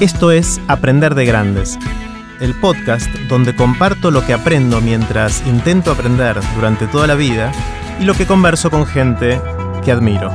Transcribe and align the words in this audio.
Esto 0.00 0.30
es 0.30 0.60
Aprender 0.68 1.16
de 1.16 1.24
Grandes, 1.24 1.76
el 2.40 2.54
podcast 2.54 3.12
donde 3.28 3.56
comparto 3.56 4.12
lo 4.12 4.24
que 4.24 4.32
aprendo 4.32 4.80
mientras 4.80 5.44
intento 5.44 5.90
aprender 5.90 6.38
durante 6.54 6.86
toda 6.86 7.08
la 7.08 7.16
vida 7.16 7.50
y 7.98 8.04
lo 8.04 8.14
que 8.14 8.24
converso 8.24 8.70
con 8.70 8.86
gente 8.86 9.40
que 9.84 9.90
admiro. 9.90 10.30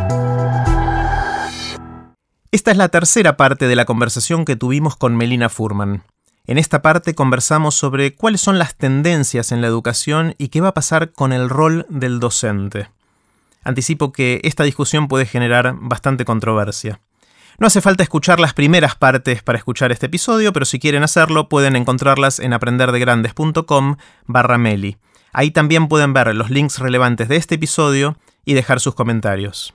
Esta 2.52 2.72
es 2.72 2.78
la 2.78 2.90
tercera 2.90 3.38
parte 3.38 3.70
de 3.70 3.78
la 3.78 3.86
conversación 3.86 4.44
que 4.44 4.58
tuvimos 4.58 4.98
con 4.98 5.16
Melina 5.16 5.48
Furman. 5.48 6.04
En 6.46 6.58
esta 6.58 6.82
parte 6.82 7.16
conversamos 7.16 7.74
sobre 7.74 8.16
cuáles 8.16 8.42
son 8.42 8.60
las 8.60 8.76
tendencias 8.76 9.54
en 9.54 9.62
la 9.62 9.68
educación 9.68 10.36
y 10.38 10.50
qué 10.50 10.60
va 10.60 10.70
a 10.70 10.74
pasar 10.74 11.14
con 11.14 11.32
el 11.32 11.50
rol 11.50 11.86
del 11.88 12.20
docente. 12.20 12.90
Anticipo 13.64 14.12
que 14.12 14.42
esta 14.44 14.66
discusión 14.66 15.08
puede 15.08 15.26
generar 15.26 15.74
bastante 15.80 16.26
controversia. 16.26 17.00
No 17.64 17.68
hace 17.68 17.80
falta 17.80 18.04
escuchar 18.04 18.42
las 18.42 18.54
primeras 18.54 18.96
partes 18.98 19.42
para 19.42 19.58
escuchar 19.58 19.94
este 19.94 20.08
episodio, 20.08 20.52
pero 20.52 20.66
si 20.66 20.80
quieren 20.80 21.02
hacerlo 21.02 21.48
pueden 21.48 21.78
encontrarlas 21.78 22.40
en 22.40 22.52
aprenderdegrandes.com 22.52 23.96
barra 24.26 24.58
meli. 24.58 24.98
Ahí 25.32 25.50
también 25.50 25.88
pueden 25.88 26.12
ver 26.12 26.36
los 26.36 26.50
links 26.50 26.80
relevantes 26.80 27.30
de 27.30 27.38
este 27.38 27.56
episodio 27.56 28.18
y 28.44 28.54
dejar 28.54 28.82
sus 28.82 28.96
comentarios. 28.96 29.74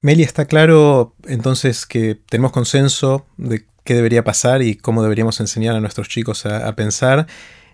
Meli, 0.00 0.22
está 0.22 0.44
claro 0.44 1.16
entonces 1.24 1.86
que 1.86 2.14
tenemos 2.14 2.52
consenso 2.52 3.26
de 3.36 3.66
qué 3.82 3.94
debería 3.94 4.22
pasar 4.22 4.62
y 4.62 4.76
cómo 4.76 5.02
deberíamos 5.02 5.40
enseñar 5.40 5.74
a 5.74 5.80
nuestros 5.80 6.08
chicos 6.08 6.46
a, 6.46 6.72
pensar. 6.76 7.26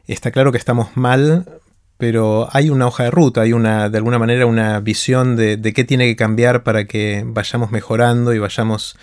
Está 0.07 0.31
claro 0.31 0.53
que 0.53 0.59
estamos 0.59 0.97
mal, 0.97 1.61
pero 1.99 2.49
hay 2.53 2.71
una 2.71 2.87
hoja 2.87 3.05
de 3.05 3.11
ruta, 3.11 3.43
hay 3.43 3.53
una, 3.53 3.91
de 3.91 3.99
alguna 3.99 4.19
manera, 4.19 4.47
una 4.47 4.81
visión 4.81 5.37
de, 5.37 5.61
qué 5.75 5.85
tiene 5.85 6.07
que 6.07 6.17
cambiar 6.17 6.63
para 6.63 6.87
que 6.87 7.25
vayamos 7.27 7.71
mejorando 7.73 8.33
y 8.33 8.39
vayamos 8.39 8.97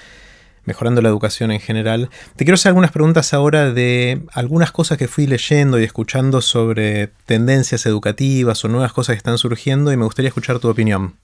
mejorando 0.63 1.01
la 1.01 1.09
educación 1.09 1.51
en 1.51 1.59
general. 1.59 2.09
Te 2.37 2.45
quiero 2.45 2.55
hacer 2.55 2.69
algunas 2.69 2.91
preguntas 2.91 3.33
ahora 3.33 3.71
de 3.71 4.23
algunas 4.31 4.71
cosas 4.71 4.97
que 4.97 5.07
fui 5.07 5.27
leyendo 5.27 5.79
y 5.79 5.83
escuchando 5.83 6.41
sobre 6.41 7.07
tendencias 7.25 7.85
educativas 7.85 8.63
o 8.63 8.69
nuevas 8.69 8.93
cosas 8.93 9.13
que 9.13 9.17
están 9.17 9.37
surgiendo 9.37 9.91
y 9.91 9.97
me 9.97 10.05
gustaría 10.05 10.29
escuchar 10.29 10.59
tu 10.59 10.69
opinión. 10.69 11.17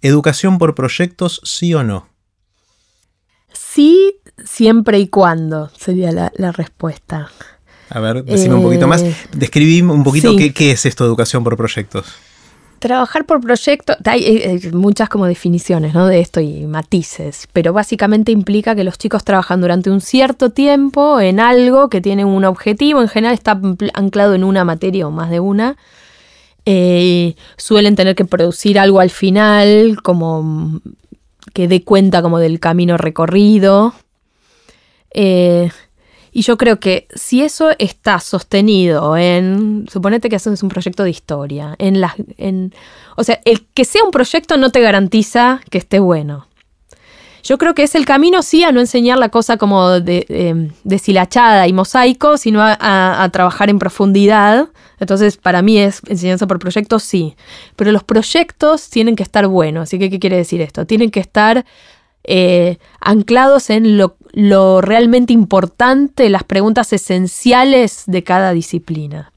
¿Educación 0.00 0.58
por 0.58 0.76
proyectos, 0.76 1.40
sí 1.44 1.74
o 1.74 1.82
no? 1.82 2.08
Sí, 3.52 4.20
siempre 4.44 5.00
y 5.00 5.08
cuando 5.08 5.70
sería 5.70 6.12
la, 6.12 6.52
respuesta. 6.52 7.30
A 7.90 8.00
ver, 8.00 8.24
decime 8.24 8.54
un 8.54 8.62
poquito 8.62 8.86
más. 8.86 9.02
Eh, 9.02 9.14
Describí 9.32 9.82
un 9.82 10.04
poquito 10.04 10.36
qué, 10.36 10.52
qué 10.52 10.72
es 10.72 10.86
esto 10.86 11.04
de 11.04 11.08
educación 11.08 11.44
por 11.44 11.56
proyectos. 11.56 12.06
Trabajar 12.78 13.24
por 13.24 13.40
proyecto, 13.40 13.96
hay, 14.04 14.60
muchas 14.72 15.08
como 15.08 15.26
definiciones 15.26 15.94
¿no? 15.94 16.06
de 16.06 16.20
esto 16.20 16.40
y 16.40 16.64
matices, 16.66 17.48
pero 17.52 17.72
básicamente 17.72 18.30
implica 18.30 18.76
que 18.76 18.84
los 18.84 18.98
chicos 18.98 19.24
trabajan 19.24 19.60
durante 19.60 19.90
un 19.90 20.00
cierto 20.00 20.50
tiempo 20.50 21.18
en 21.18 21.40
algo 21.40 21.88
que 21.88 22.00
tiene 22.00 22.24
un 22.24 22.44
objetivo, 22.44 23.02
en 23.02 23.08
general 23.08 23.34
está 23.34 23.60
anclado 23.94 24.34
en 24.34 24.44
una 24.44 24.64
materia 24.64 25.08
o 25.08 25.10
más 25.10 25.28
de 25.28 25.40
una. 25.40 25.76
Eh, 26.66 27.34
suelen 27.56 27.96
tener 27.96 28.14
que 28.14 28.24
producir 28.24 28.78
algo 28.78 29.00
al 29.00 29.10
final, 29.10 29.98
como 30.02 30.80
que 31.54 31.66
dé 31.66 31.82
cuenta 31.82 32.22
como 32.22 32.38
del 32.38 32.60
camino 32.60 32.96
recorrido. 32.96 33.92
Eh, 35.12 35.70
y 36.38 36.42
yo 36.42 36.56
creo 36.56 36.78
que 36.78 37.08
si 37.16 37.42
eso 37.42 37.70
está 37.80 38.20
sostenido 38.20 39.16
en, 39.16 39.88
suponete 39.90 40.28
que 40.28 40.36
haces 40.36 40.62
un 40.62 40.68
proyecto 40.68 41.02
de 41.02 41.10
historia, 41.10 41.74
en 41.80 42.00
las, 42.00 42.12
en, 42.36 42.72
o 43.16 43.24
sea, 43.24 43.40
el 43.44 43.66
que 43.74 43.84
sea 43.84 44.04
un 44.04 44.12
proyecto 44.12 44.56
no 44.56 44.70
te 44.70 44.80
garantiza 44.80 45.60
que 45.68 45.78
esté 45.78 45.98
bueno. 45.98 46.46
Yo 47.42 47.58
creo 47.58 47.74
que 47.74 47.82
es 47.82 47.96
el 47.96 48.06
camino, 48.06 48.42
sí, 48.42 48.62
a 48.62 48.70
no 48.70 48.78
enseñar 48.78 49.18
la 49.18 49.30
cosa 49.30 49.56
como 49.56 49.98
de, 49.98 50.70
deshilachada 50.84 51.66
y 51.66 51.72
mosaico, 51.72 52.36
sino 52.36 52.60
a, 52.62 53.28
trabajar 53.32 53.68
en 53.68 53.80
profundidad. 53.80 54.68
Entonces, 55.00 55.38
para 55.38 55.60
mí 55.60 55.78
es 55.78 56.02
enseñanza 56.06 56.46
por 56.46 56.60
proyectos, 56.60 57.02
sí. 57.02 57.34
Pero 57.74 57.90
los 57.90 58.04
proyectos 58.04 58.90
tienen 58.90 59.16
que 59.16 59.24
estar 59.24 59.48
buenos. 59.48 59.84
Así 59.84 59.98
que, 59.98 60.08
¿qué 60.08 60.20
quiere 60.20 60.36
decir 60.36 60.60
esto? 60.60 60.86
Tienen 60.86 61.10
que 61.10 61.18
estar 61.18 61.64
eh, 62.30 62.78
anclados 63.00 63.70
en 63.70 63.96
lo, 63.96 64.16
realmente 64.80 65.32
importante, 65.32 66.28
las 66.28 66.44
preguntas 66.44 66.92
esenciales 66.92 68.04
de 68.06 68.22
cada 68.22 68.52
disciplina. 68.52 69.32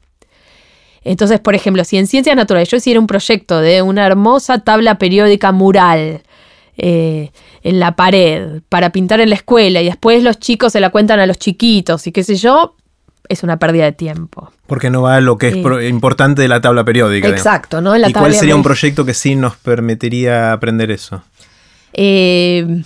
Entonces, 1.04 1.40
por 1.40 1.56
ejemplo, 1.56 1.84
si 1.84 1.98
en 1.98 2.06
ciencias 2.06 2.36
naturales 2.36 2.70
yo 2.70 2.78
hiciera 2.78 3.00
un 3.00 3.08
proyecto 3.08 3.60
de 3.60 3.82
una 3.82 4.06
hermosa 4.06 4.60
tabla 4.60 5.00
periódica 5.00 5.52
mural 5.52 6.22
eh, 6.78 7.32
en 7.64 7.80
la 7.80 7.96
pared 7.96 8.62
para 8.70 8.92
pintar 8.92 9.20
en 9.20 9.30
la 9.30 9.36
escuela 9.36 9.82
y 9.82 9.86
después 9.86 10.24
los 10.24 10.40
chicos 10.40 10.74
se 10.74 10.80
la 10.80 10.92
cuentan 10.92 11.20
a 11.20 11.26
los 11.26 11.40
chiquitos 11.40 12.06
y 12.06 12.12
qué 12.12 12.24
sé 12.24 12.36
yo, 12.36 12.76
es 13.28 13.42
una 13.42 13.58
pérdida 13.58 13.86
de 13.86 13.94
tiempo. 13.94 14.52
Porque 14.68 14.92
no 14.92 15.02
va 15.02 15.16
a 15.16 15.22
lo 15.22 15.38
que 15.38 15.48
es 15.48 15.90
importante 15.90 16.44
de 16.44 16.48
la 16.48 16.62
tabla 16.62 16.86
periódica. 16.86 17.28
Exacto, 17.30 17.82
¿no? 17.82 17.98
¿Y 17.98 18.14
cuál 18.14 18.36
sería 18.36 18.56
un 18.56 18.64
proyecto 18.64 19.04
que 19.04 19.16
sí 19.16 19.36
nos 19.36 19.58
permitiría 19.58 20.54
aprender 20.54 20.92
eso? 20.92 21.24
Eh, 21.94 22.84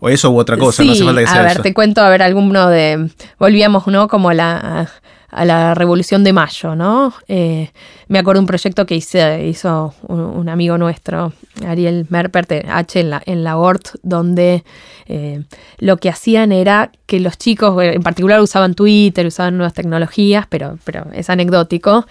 o 0.00 0.08
eso 0.08 0.30
u 0.30 0.38
otra 0.38 0.56
cosa, 0.56 0.84
no 0.84 0.92
hace 0.92 1.04
falta 1.04 1.20
que 1.20 1.26
sea 1.26 1.40
A 1.40 1.44
ver, 1.44 1.62
te 1.62 1.74
cuento, 1.74 2.00
a 2.02 2.08
ver, 2.08 2.22
alguno 2.22 2.68
de. 2.68 3.10
Volvíamos, 3.38 3.86
¿no? 3.86 4.08
Como 4.08 4.30
a 4.30 4.34
la, 4.34 4.88
a 5.30 5.44
la 5.44 5.74
Revolución 5.74 6.24
de 6.24 6.32
Mayo, 6.32 6.74
¿no? 6.74 7.12
Eh, 7.26 7.70
me 8.08 8.18
acuerdo 8.18 8.40
un 8.40 8.46
proyecto 8.46 8.86
que 8.86 8.96
hizo 8.96 9.94
un, 10.06 10.48
amigo 10.48 10.78
nuestro, 10.78 11.32
Ariel 11.66 12.06
Merpert, 12.08 12.50
H 12.68 13.00
en 13.00 13.10
la, 13.10 13.22
en 13.26 13.44
la 13.44 13.58
ORT, 13.58 13.96
donde 14.02 14.64
eh, 15.06 15.42
lo 15.78 15.98
que 15.98 16.08
hacían 16.08 16.52
era 16.52 16.92
que 17.06 17.20
los 17.20 17.36
chicos, 17.36 17.82
en 17.82 18.02
particular 18.02 18.40
usaban 18.40 18.74
Twitter, 18.74 19.26
usaban 19.26 19.56
nuevas 19.58 19.74
tecnologías, 19.74 20.46
pero, 20.48 20.78
pero 20.84 21.06
es 21.12 21.28
anecdótico 21.28 22.06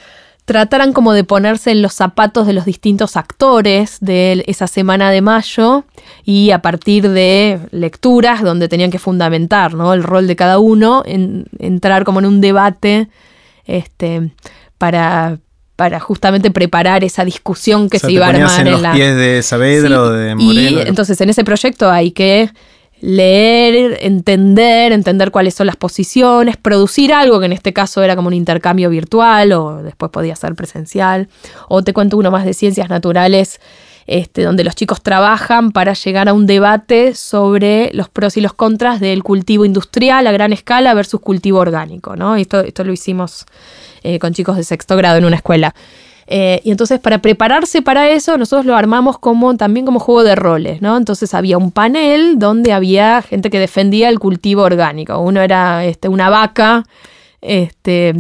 trataran 0.48 0.94
como 0.94 1.12
de 1.12 1.26
ponerse 1.26 1.72
en 1.72 1.82
los 1.82 1.94
zapatos 1.94 2.48
de 2.48 2.54
los 2.54 2.64
distintos 2.64 3.18
actores 3.18 3.98
de 4.00 4.46
esa 4.48 4.68
semana 4.68 5.12
de 5.12 5.20
mayo 5.20 5.84
y 6.24 6.52
a 6.52 6.60
partir 6.62 7.10
de 7.10 7.60
lecturas 7.72 8.42
donde 8.42 8.70
tenían 8.70 8.90
que 8.90 8.98
fundamentar 8.98 9.74
¿no? 9.74 9.94
el 9.94 10.04
rol 10.04 10.26
de 10.26 10.38
cada 10.38 10.58
uno, 10.58 11.04
entrar 11.06 12.06
como 12.06 12.20
en 12.20 12.28
un 12.28 12.40
debate 12.40 13.10
este, 13.66 14.32
para, 14.78 15.40
para 15.76 16.00
justamente 16.00 16.50
preparar 16.50 17.04
esa 17.04 17.26
discusión 17.26 17.90
que 17.90 18.00
se 18.00 18.14
iba 18.14 18.28
a 18.28 18.30
armar 18.30 18.66
en, 18.66 18.82
los 18.82 18.94
pies 18.94 19.18
de 19.18 19.44
Saavedra 19.44 20.02
o 20.02 20.10
de 20.12 20.34
Moreno. 20.34 20.80
Y 20.80 20.88
entonces 20.88 21.20
en 21.20 21.30
ese 21.30 21.44
proyecto 21.44 21.92
hay 21.92 22.12
que 22.12 22.50
leer, 23.00 23.98
entender, 24.02 24.92
entender 24.92 25.32
cuáles 25.32 25.54
son 25.54 25.68
las 25.68 25.76
posiciones, 25.76 26.58
producir 26.58 27.14
algo 27.14 27.40
que 27.40 27.46
en 27.46 27.54
este 27.54 27.74
caso 27.74 28.02
era 28.04 28.16
como 28.16 28.28
un 28.28 28.34
intercambio 28.34 28.90
virtual 28.90 29.52
o 29.54 29.84
después 29.84 30.12
podía 30.12 30.36
ser 30.36 30.56
presencial. 30.56 31.30
O 31.68 31.84
te 31.84 31.94
cuento 31.94 32.18
uno 32.18 32.32
más 32.32 32.46
de 32.46 32.54
ciencias 32.54 32.90
naturales, 32.90 33.60
este, 34.08 34.44
donde 34.44 34.64
los 34.64 34.76
chicos 34.76 35.04
trabajan 35.04 35.72
para 35.72 35.94
llegar 35.94 36.30
a 36.30 36.34
un 36.34 36.48
debate 36.48 37.14
sobre 37.14 37.92
los 37.94 38.10
pros 38.10 38.38
y 38.38 38.42
los 38.42 38.54
contras 38.54 39.00
del 39.00 39.22
cultivo 39.22 39.66
industrial 39.66 40.26
a 40.26 40.32
gran 40.32 40.54
escala 40.54 40.94
versus 40.94 41.20
cultivo 41.20 41.60
orgánico. 41.60 42.16
¿no? 42.16 42.36
Esto, 42.36 42.62
esto 42.62 42.84
lo 42.84 42.94
hicimos 42.94 43.46
eh, 44.04 44.18
con 44.20 44.34
chicos 44.34 44.56
de 44.56 44.64
sexto 44.64 44.96
grado 44.96 45.18
en 45.18 45.26
una 45.26 45.36
escuela. 45.36 45.76
Eh, 46.30 46.60
y 46.66 46.72
entonces 46.72 47.00
para 47.00 47.20
prepararse 47.20 47.82
para 47.82 48.10
eso, 48.10 48.38
nosotros 48.38 48.66
lo 48.66 48.76
armamos 48.76 49.18
como 49.18 49.56
también 49.56 49.86
como 49.86 50.00
juego 50.00 50.24
de 50.24 50.36
roles, 50.36 50.82
¿no? 50.82 50.98
Entonces 50.98 51.34
había 51.34 51.58
un 51.58 51.72
panel 51.72 52.38
donde 52.38 52.74
había 52.74 53.22
gente 53.22 53.50
que 53.50 53.60
defendía 53.60 54.10
el 54.10 54.20
cultivo 54.20 54.64
orgánico. 54.64 55.18
Uno 55.20 55.42
era 55.42 55.86
este, 55.86 56.10
una 56.10 56.30
vaca, 56.30 56.84
este, 57.42 58.14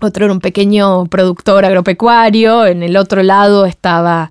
otro 0.00 0.26
era 0.26 0.34
un 0.34 0.40
pequeño 0.40 1.06
productor 1.06 1.64
agropecuario, 1.64 2.66
en 2.66 2.82
el 2.82 2.98
otro 2.98 3.22
lado 3.22 3.64
estaba 3.64 4.30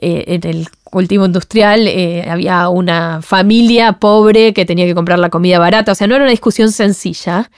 eh, 0.00 0.24
en 0.28 0.48
el 0.48 0.68
cultivo 0.84 1.24
industrial 1.24 1.86
eh, 1.86 2.26
había 2.28 2.68
una 2.68 3.22
familia 3.22 3.92
pobre 3.92 4.52
que 4.52 4.64
tenía 4.64 4.86
que 4.86 4.94
comprar 4.94 5.18
la 5.18 5.28
comida 5.30 5.58
barata, 5.58 5.92
o 5.92 5.94
sea, 5.94 6.06
no 6.06 6.14
era 6.14 6.24
una 6.24 6.30
discusión 6.30 6.72
sencilla. 6.72 7.50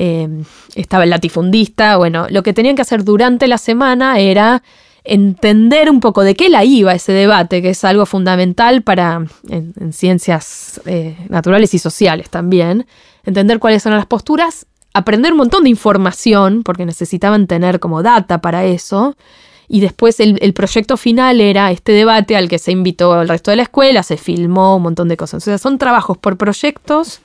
Em, 0.00 0.44
estaba 0.76 1.02
el 1.02 1.10
latifundista, 1.10 1.96
bueno, 1.96 2.28
lo 2.30 2.44
que 2.44 2.52
tenían 2.52 2.76
que 2.76 2.82
hacer 2.82 3.02
durante 3.02 3.48
la 3.48 3.58
semana 3.58 4.20
era 4.20 4.62
entender 5.02 5.90
un 5.90 5.98
poco 5.98 6.22
de 6.22 6.36
qué 6.36 6.48
la 6.48 6.64
iba 6.64 6.92
ese 6.92 7.10
debate, 7.10 7.62
que 7.62 7.70
es 7.70 7.82
algo 7.82 8.06
fundamental 8.06 8.82
para 8.82 9.24
en, 9.48 9.92
ciencias 9.92 10.80
eh, 10.86 11.16
naturales 11.28 11.74
y 11.74 11.80
sociales 11.80 12.30
también, 12.30 12.86
entender 13.24 13.58
cuáles 13.58 13.82
son 13.82 13.92
las 13.92 14.06
posturas, 14.06 14.66
aprender 14.94 15.32
un 15.32 15.38
montón 15.38 15.64
de 15.64 15.70
información, 15.70 16.62
porque 16.62 16.86
necesitaban 16.86 17.48
tener 17.48 17.80
como 17.80 18.04
data 18.04 18.40
para 18.40 18.66
eso, 18.66 19.16
y 19.66 19.80
después 19.80 20.20
el, 20.20 20.54
proyecto 20.54 20.96
final 20.96 21.40
era 21.40 21.72
este 21.72 21.90
debate 21.90 22.36
al 22.36 22.48
que 22.48 22.60
se 22.60 22.70
invitó 22.70 23.20
el 23.20 23.28
resto 23.28 23.50
de 23.50 23.56
la 23.56 23.64
escuela, 23.64 24.04
se 24.04 24.16
filmó 24.16 24.76
un 24.76 24.82
montón 24.82 25.08
de 25.08 25.16
cosas. 25.16 25.48
O 25.48 25.58
son 25.58 25.76
trabajos 25.76 26.16
por 26.18 26.36
proyectos, 26.36 27.20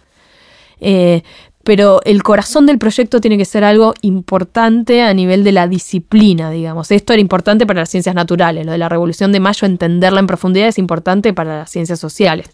eh, 0.81 1.22
pero 1.63 2.01
el 2.04 2.24
corazón 2.24 2.65
del 2.65 2.77
proyecto 2.77 3.21
tiene 3.21 3.38
que 3.38 3.45
ser 3.45 3.63
algo 3.63 3.94
importante 4.01 5.01
a 5.01 5.13
nivel 5.13 5.44
de 5.44 5.54
la 5.54 5.68
disciplina, 5.68 6.51
digamos. 6.51 6.92
Esto 6.92 7.13
era 7.13 7.21
importante 7.21 7.65
para 7.65 7.81
las 7.81 7.89
ciencias 7.89 8.15
naturales, 8.15 8.65
lo 8.65 8.74
de 8.74 8.77
la 8.77 8.89
Revolución 8.89 9.31
de 9.31 9.39
Mayo, 9.39 9.65
entenderla 9.65 10.19
en 10.19 10.27
profundidad 10.27 10.68
es 10.68 10.77
importante 10.77 11.33
para 11.33 11.60
las 11.60 11.69
ciencias 11.71 12.00
sociales. 12.00 12.50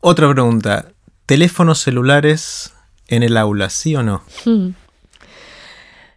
Otra 0.00 0.30
pregunta, 0.30 0.92
Teléfonos 1.28 1.80
celulares 1.80 2.72
en 3.06 3.22
el 3.22 3.36
aula, 3.36 3.68
¿sí 3.68 3.94
o 3.94 4.02
no? 4.02 4.22
Hmm. 4.46 4.70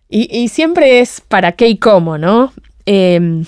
Y, 0.08 0.48
siempre 0.48 1.02
es 1.02 1.22
para 1.22 1.54
qué 1.54 1.68
y 1.68 1.78
cómo, 1.78 2.18
¿no? 2.18 2.54
Em, 2.86 3.46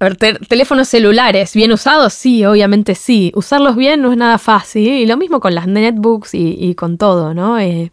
a 0.00 0.04
ver, 0.04 0.16
teléfonos 0.16 0.88
celulares, 0.88 1.54
¿bien 1.54 1.72
usados? 1.72 2.12
Sí, 2.12 2.44
obviamente 2.44 2.94
sí. 2.94 3.32
Usarlos 3.34 3.76
bien 3.76 4.02
no 4.02 4.10
es 4.10 4.18
nada 4.18 4.38
fácil. 4.38 4.88
Y 4.88 5.06
lo 5.06 5.16
mismo 5.16 5.40
con 5.40 5.54
las 5.54 5.66
netbooks 5.66 6.34
y, 6.34 6.74
con 6.74 6.98
todo, 6.98 7.32
¿no? 7.32 7.58
Eh, 7.58 7.92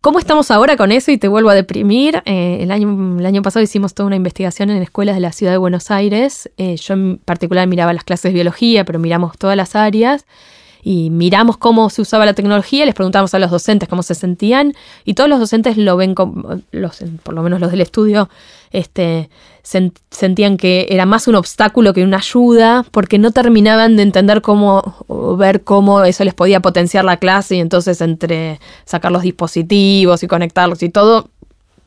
¿Cómo 0.00 0.18
estamos 0.18 0.50
ahora 0.50 0.76
con 0.76 0.90
eso? 0.90 1.12
Y 1.12 1.18
te 1.18 1.28
vuelvo 1.28 1.50
a 1.50 1.54
deprimir. 1.54 2.22
Eh, 2.24 2.58
el, 2.60 2.72
año, 2.72 3.18
el 3.18 3.26
año 3.26 3.42
pasado 3.42 3.62
hicimos 3.62 3.94
toda 3.94 4.08
una 4.08 4.16
investigación 4.16 4.70
en 4.70 4.82
escuelas 4.82 5.14
de 5.14 5.20
la 5.20 5.32
ciudad 5.32 5.52
de 5.52 5.58
Buenos 5.58 5.90
Aires. 5.90 6.50
Eh, 6.56 6.76
yo 6.76 6.94
en 6.94 7.18
particular 7.18 7.68
miraba 7.68 7.92
las 7.92 8.04
clases 8.04 8.30
de 8.30 8.34
biología, 8.34 8.84
pero 8.84 8.98
miramos 8.98 9.38
todas 9.38 9.56
las 9.56 9.76
áreas 9.76 10.26
y 10.82 11.10
miramos 11.10 11.56
cómo 11.56 11.88
se 11.90 12.02
usaba 12.02 12.26
la 12.26 12.34
tecnología, 12.34 12.84
les 12.84 12.94
preguntamos 12.94 13.32
a 13.34 13.38
los 13.38 13.52
docentes 13.52 13.88
cómo 13.88 14.02
se 14.02 14.16
sentían 14.16 14.74
y 15.04 15.14
todos 15.14 15.30
los 15.30 15.38
docentes 15.38 15.76
lo 15.76 15.96
ven, 15.96 16.14
como, 16.14 16.60
los, 16.72 17.04
por 17.22 17.34
lo 17.34 17.42
menos 17.42 17.60
los 17.60 17.70
del 17.70 17.80
estudio, 17.80 18.28
este, 18.72 19.30
sentían 19.62 20.56
que 20.56 20.88
era 20.90 21.06
más 21.06 21.28
un 21.28 21.36
obstáculo 21.36 21.94
que 21.94 22.02
una 22.02 22.16
ayuda 22.16 22.84
porque 22.90 23.18
no 23.18 23.30
terminaban 23.30 23.96
de 23.96 24.02
entender 24.02 24.42
cómo, 24.42 25.04
o 25.06 25.36
ver 25.36 25.62
cómo 25.62 26.02
eso 26.02 26.24
les 26.24 26.34
podía 26.34 26.58
potenciar 26.58 27.04
la 27.04 27.18
clase 27.18 27.56
y 27.56 27.60
entonces 27.60 28.00
entre 28.00 28.58
sacar 28.84 29.12
los 29.12 29.22
dispositivos 29.22 30.24
y 30.24 30.26
conectarlos 30.26 30.82
y 30.82 30.88
todo, 30.88 31.28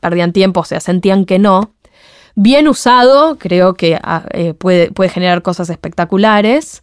perdían 0.00 0.32
tiempo, 0.32 0.60
o 0.60 0.64
sea, 0.64 0.80
sentían 0.80 1.26
que 1.26 1.38
no. 1.38 1.70
Bien 2.34 2.68
usado, 2.68 3.36
creo 3.38 3.74
que 3.74 3.98
ah, 4.02 4.24
eh, 4.30 4.54
puede, 4.54 4.90
puede 4.90 5.10
generar 5.10 5.42
cosas 5.42 5.68
espectaculares 5.68 6.82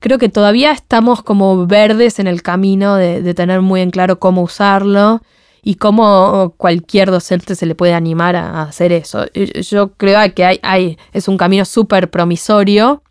creo 0.00 0.18
que 0.18 0.28
todavía 0.28 0.72
estamos 0.72 1.22
como 1.22 1.66
verdes 1.66 2.18
en 2.18 2.26
el 2.26 2.42
camino 2.42 2.96
de, 2.96 3.34
tener 3.34 3.60
muy 3.60 3.82
en 3.82 3.90
claro 3.90 4.18
cómo 4.18 4.42
usarlo 4.42 5.22
y 5.62 5.74
cómo 5.74 6.54
cualquier 6.56 7.10
docente 7.10 7.54
se 7.54 7.66
le 7.66 7.74
puede 7.74 7.92
animar 7.92 8.34
a, 8.34 8.62
hacer 8.62 8.92
eso. 8.92 9.26
Yo 9.34 9.92
creo 9.92 10.34
que 10.34 10.44
hay, 10.44 10.58
hay 10.62 10.98
es 11.12 11.28
un 11.28 11.36
camino 11.36 11.64
súper 11.66 12.10
promisorio, 12.10 13.02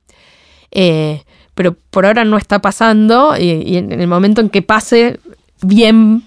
eh, 0.72 1.24
pero 1.54 1.76
por 1.92 2.06
ahora 2.06 2.26
no 2.26 2.38
está 2.38 2.60
pasando 2.60 3.36
y, 3.38 3.78
en 3.78 3.92
el 3.92 4.08
momento 4.08 4.42
en 4.42 4.50
que 4.50 4.64
pase 4.64 5.20
bien 5.62 6.24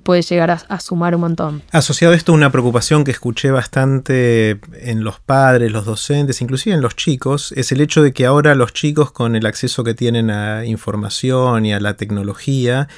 puede, 0.00 0.22
llegar 0.22 0.50
a, 0.50 0.80
sumar 0.80 1.14
un 1.14 1.22
montón. 1.22 1.62
Asociado 1.72 2.14
a 2.14 2.16
esto, 2.16 2.32
una 2.32 2.50
preocupación 2.50 3.04
que 3.04 3.10
escuché 3.10 3.50
bastante 3.50 4.60
en 4.80 5.04
los 5.04 5.20
padres, 5.20 5.70
los 5.72 5.84
docentes, 5.84 6.40
inclusive 6.40 6.74
en 6.74 6.82
los 6.82 6.96
chicos, 6.96 7.52
es 7.52 7.72
el 7.72 7.80
hecho 7.80 8.02
de 8.02 8.12
que 8.12 8.26
ahora 8.26 8.54
los 8.54 8.72
chicos 8.72 9.12
con 9.12 9.36
el 9.36 9.46
acceso 9.46 9.84
que 9.84 9.94
tienen 9.94 10.30
a 10.30 10.64
información 10.64 11.66
y 11.66 11.72
a 11.72 11.80
la 11.80 11.94
tecnología, 11.94 12.88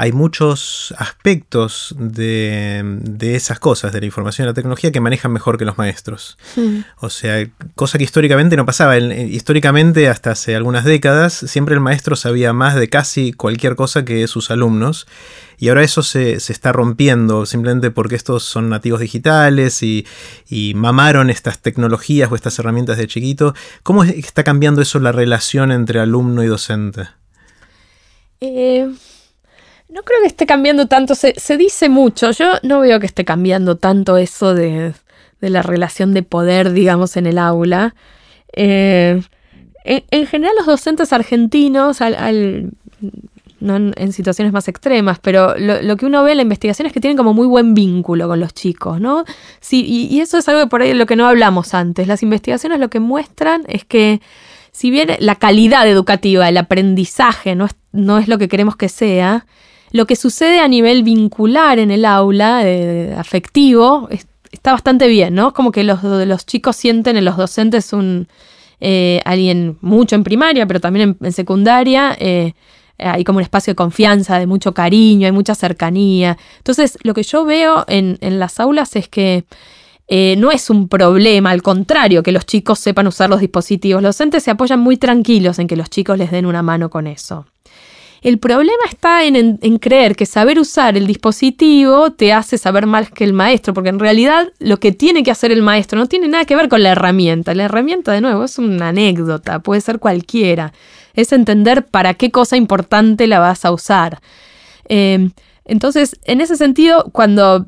hay 0.00 0.12
muchos 0.12 0.94
aspectos 0.96 1.94
de, 1.98 3.34
esas 3.34 3.60
cosas, 3.60 3.92
de 3.92 4.00
la 4.00 4.06
información 4.06 4.46
y 4.46 4.48
la 4.48 4.54
tecnología, 4.54 4.90
que 4.90 4.98
manejan 4.98 5.30
mejor 5.30 5.58
que 5.58 5.66
los 5.66 5.76
maestros. 5.76 6.38
Hmm. 6.56 6.78
O 7.00 7.10
sea, 7.10 7.46
cosa 7.74 7.98
que 7.98 8.04
históricamente 8.04 8.56
no 8.56 8.64
pasaba. 8.64 8.96
históricamente, 8.96 10.08
hasta 10.08 10.30
hace 10.30 10.56
algunas 10.56 10.86
décadas, 10.86 11.34
siempre 11.34 11.74
el 11.74 11.82
maestro 11.82 12.16
sabía 12.16 12.54
más 12.54 12.76
de 12.76 12.88
casi 12.88 13.34
cualquier 13.34 13.76
cosa 13.76 14.02
que 14.02 14.26
sus 14.26 14.50
alumnos. 14.50 15.06
Y 15.58 15.68
ahora 15.68 15.82
eso 15.82 16.02
se, 16.02 16.32
está 16.32 16.72
rompiendo 16.72 17.44
simplemente 17.44 17.90
porque 17.90 18.14
estos 18.14 18.42
son 18.42 18.70
nativos 18.70 19.00
digitales 19.00 19.82
y, 19.82 20.06
mamaron 20.76 21.28
estas 21.28 21.58
tecnologías 21.58 22.32
o 22.32 22.36
estas 22.36 22.58
herramientas 22.58 22.96
de 22.96 23.06
chiquito. 23.06 23.54
¿Cómo 23.82 24.04
está 24.04 24.44
cambiando 24.44 24.80
eso 24.80 24.98
la 24.98 25.12
relación 25.12 25.70
entre 25.72 26.00
alumno 26.00 26.42
y 26.42 26.46
docente? 26.46 27.08
Eh, 28.40 28.90
no 29.92 30.02
creo 30.02 30.20
que 30.20 30.26
esté 30.26 30.46
cambiando 30.46 30.86
tanto, 30.86 31.14
se, 31.14 31.34
dice 31.56 31.88
mucho, 31.88 32.30
yo 32.30 32.54
no 32.62 32.80
veo 32.80 33.00
que 33.00 33.06
esté 33.06 33.24
cambiando 33.24 33.76
tanto 33.76 34.16
eso 34.16 34.54
de, 34.54 34.94
la 35.40 35.62
relación 35.62 36.14
de 36.14 36.22
poder, 36.22 36.72
digamos, 36.72 37.16
en 37.16 37.26
el 37.26 37.38
aula. 37.38 37.94
Eh, 38.52 39.22
en, 39.84 40.26
general 40.26 40.54
los 40.56 40.66
docentes 40.66 41.12
argentinos, 41.12 42.00
al, 42.00 42.70
no 43.60 43.76
en, 43.76 44.12
situaciones 44.12 44.52
más 44.52 44.68
extremas, 44.68 45.18
pero 45.18 45.54
lo, 45.58 45.96
que 45.96 46.06
uno 46.06 46.22
ve 46.22 46.32
en 46.32 46.38
la 46.38 46.42
investigación 46.42 46.86
es 46.86 46.92
que 46.92 47.00
tienen 47.00 47.16
como 47.16 47.34
muy 47.34 47.46
buen 47.46 47.74
vínculo 47.74 48.28
con 48.28 48.40
los 48.40 48.54
chicos, 48.54 49.00
¿no? 49.00 49.24
Sí, 49.60 49.84
y, 49.86 50.20
eso 50.20 50.38
es 50.38 50.48
algo 50.48 50.68
por 50.68 50.82
ahí 50.82 50.88
de 50.88 50.94
lo 50.94 51.06
que 51.06 51.16
no 51.16 51.26
hablamos 51.26 51.74
antes. 51.74 52.06
Las 52.06 52.22
investigaciones 52.22 52.78
lo 52.78 52.90
que 52.90 53.00
muestran 53.00 53.64
es 53.68 53.84
que 53.84 54.20
si 54.72 54.90
bien 54.90 55.10
la 55.18 55.34
calidad 55.34 55.88
educativa, 55.88 56.48
el 56.48 56.56
aprendizaje 56.56 57.56
no 57.56 57.66
es, 57.66 57.74
no 57.92 58.18
es 58.18 58.28
lo 58.28 58.38
que 58.38 58.48
queremos 58.48 58.76
que 58.76 58.88
sea, 58.88 59.46
lo 59.92 60.06
que 60.06 60.16
sucede 60.16 60.60
a 60.60 60.68
nivel 60.68 61.02
vincular 61.02 61.78
en 61.78 61.90
el 61.90 62.04
aula, 62.04 62.64
afectivo, 63.16 64.08
está 64.52 64.72
bastante 64.72 65.08
bien, 65.08 65.34
¿no? 65.34 65.48
Es 65.48 65.54
como 65.54 65.72
que 65.72 65.84
los, 65.84 66.02
los 66.02 66.46
chicos 66.46 66.76
sienten 66.76 67.16
en 67.16 67.24
los 67.24 67.36
docentes 67.36 67.92
un 67.92 68.28
eh, 68.80 69.20
alguien 69.26 69.76
mucho 69.82 70.16
en 70.16 70.24
primaria, 70.24 70.66
pero 70.66 70.80
también 70.80 71.16
en, 71.20 71.32
secundaria. 71.32 72.16
Eh, 72.18 72.54
hay 72.98 73.24
como 73.24 73.38
un 73.38 73.42
espacio 73.42 73.72
de 73.72 73.76
confianza, 73.76 74.38
de 74.38 74.46
mucho 74.46 74.74
cariño, 74.74 75.26
hay 75.26 75.32
mucha 75.32 75.54
cercanía. 75.54 76.36
Entonces, 76.58 76.98
lo 77.02 77.14
que 77.14 77.22
yo 77.22 77.44
veo 77.44 77.84
en, 77.88 78.18
las 78.20 78.60
aulas 78.60 78.96
es 78.96 79.08
que 79.08 79.44
eh, 80.08 80.34
no 80.36 80.50
es 80.50 80.70
un 80.70 80.88
problema, 80.88 81.50
al 81.50 81.62
contrario, 81.62 82.22
que 82.22 82.32
los 82.32 82.44
chicos 82.44 82.78
sepan 82.78 83.06
usar 83.06 83.30
los 83.30 83.40
dispositivos. 83.40 84.02
Los 84.02 84.16
docentes 84.16 84.42
se 84.42 84.50
apoyan 84.50 84.80
muy 84.80 84.96
tranquilos 84.96 85.58
en 85.58 85.66
que 85.66 85.76
los 85.76 85.88
chicos 85.88 86.18
les 86.18 86.30
den 86.30 86.46
una 86.46 86.62
mano 86.62 86.90
con 86.90 87.06
eso. 87.06 87.46
El 88.22 88.38
problema 88.38 88.82
está 88.88 89.24
en, 89.24 89.56
creer 89.78 90.14
que 90.14 90.26
saber 90.26 90.58
usar 90.58 90.96
el 90.96 91.06
dispositivo 91.06 92.10
te 92.10 92.32
hace 92.32 92.58
saber 92.58 92.86
más 92.86 93.10
que 93.10 93.24
el 93.24 93.32
maestro, 93.32 93.72
porque 93.72 93.88
en 93.88 93.98
realidad 93.98 94.52
lo 94.58 94.78
que 94.78 94.92
tiene 94.92 95.22
que 95.22 95.30
hacer 95.30 95.52
el 95.52 95.62
maestro 95.62 95.98
no 95.98 96.06
tiene 96.06 96.28
nada 96.28 96.44
que 96.44 96.54
ver 96.54 96.68
con 96.68 96.82
la 96.82 96.90
herramienta. 96.90 97.54
La 97.54 97.64
herramienta, 97.64 98.12
de 98.12 98.20
nuevo, 98.20 98.44
es 98.44 98.58
una 98.58 98.88
anécdota, 98.88 99.60
puede 99.60 99.80
ser 99.80 99.98
cualquiera. 99.98 100.74
Es 101.14 101.32
entender 101.32 101.86
para 101.86 102.14
qué 102.14 102.30
cosa 102.30 102.56
importante 102.56 103.26
la 103.26 103.38
vas 103.38 103.64
a 103.64 103.72
usar. 103.72 104.20
Em, 104.84 105.30
entonces, 105.64 106.16
en 106.24 106.42
ese 106.42 106.56
sentido, 106.56 107.08
cuando 107.12 107.66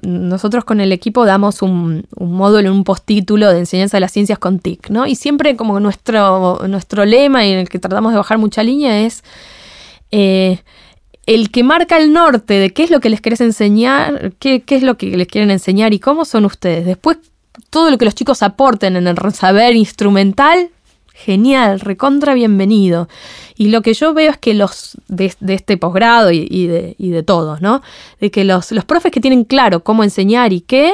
nosotros 0.00 0.64
con 0.64 0.80
el 0.80 0.92
equipo 0.92 1.24
damos 1.24 1.60
un, 1.60 2.06
módulo, 2.16 2.72
un 2.72 2.84
postítulo 2.84 3.52
de 3.52 3.58
enseñanza 3.58 3.96
de 3.96 4.02
las 4.02 4.12
ciencias 4.12 4.38
con 4.38 4.60
TIC, 4.60 4.90
¿no? 4.90 5.06
Y 5.06 5.16
siempre 5.16 5.56
como 5.56 5.80
nuestro, 5.80 6.60
nuestro 6.68 7.04
lema 7.04 7.44
y 7.44 7.50
en 7.50 7.58
el 7.58 7.68
que 7.68 7.80
tratamos 7.80 8.12
de 8.12 8.18
bajar 8.18 8.38
mucha 8.38 8.62
línea 8.62 9.00
es 9.00 9.24
eh, 10.10 10.60
el 11.26 11.50
que 11.50 11.62
marca 11.62 11.98
el 11.98 12.12
norte 12.12 12.54
de 12.54 12.70
qué 12.70 12.84
es 12.84 12.90
lo 12.90 13.00
que 13.00 13.10
les 13.10 13.20
querés 13.20 13.40
enseñar, 13.40 14.32
qué, 14.38 14.62
qué, 14.62 14.76
es 14.76 14.82
lo 14.82 14.96
que 14.96 15.08
les 15.16 15.28
quieren 15.28 15.50
enseñar 15.50 15.92
y 15.92 15.98
cómo 15.98 16.24
son 16.24 16.44
ustedes. 16.44 16.86
Después, 16.86 17.18
todo 17.70 17.90
lo 17.90 17.98
que 17.98 18.04
los 18.04 18.14
chicos 18.14 18.42
aporten 18.42 18.96
en 18.96 19.06
el 19.06 19.16
saber 19.34 19.76
instrumental, 19.76 20.70
genial, 21.12 21.80
recontra 21.80 22.34
bienvenido. 22.34 23.08
Y 23.56 23.68
lo 23.68 23.82
que 23.82 23.92
yo 23.92 24.14
veo 24.14 24.30
es 24.30 24.38
que 24.38 24.54
los 24.54 24.96
de, 25.08 25.34
este 25.48 25.76
posgrado 25.76 26.30
y, 26.30 26.66
de, 26.66 26.94
y, 26.96 27.10
de, 27.10 27.22
todos, 27.22 27.60
¿no? 27.60 27.82
De 28.20 28.30
que 28.30 28.44
los, 28.44 28.72
los 28.72 28.84
profes 28.84 29.12
que 29.12 29.20
tienen 29.20 29.44
claro 29.44 29.82
cómo 29.82 30.04
enseñar 30.04 30.52
y 30.52 30.60
qué, 30.60 30.92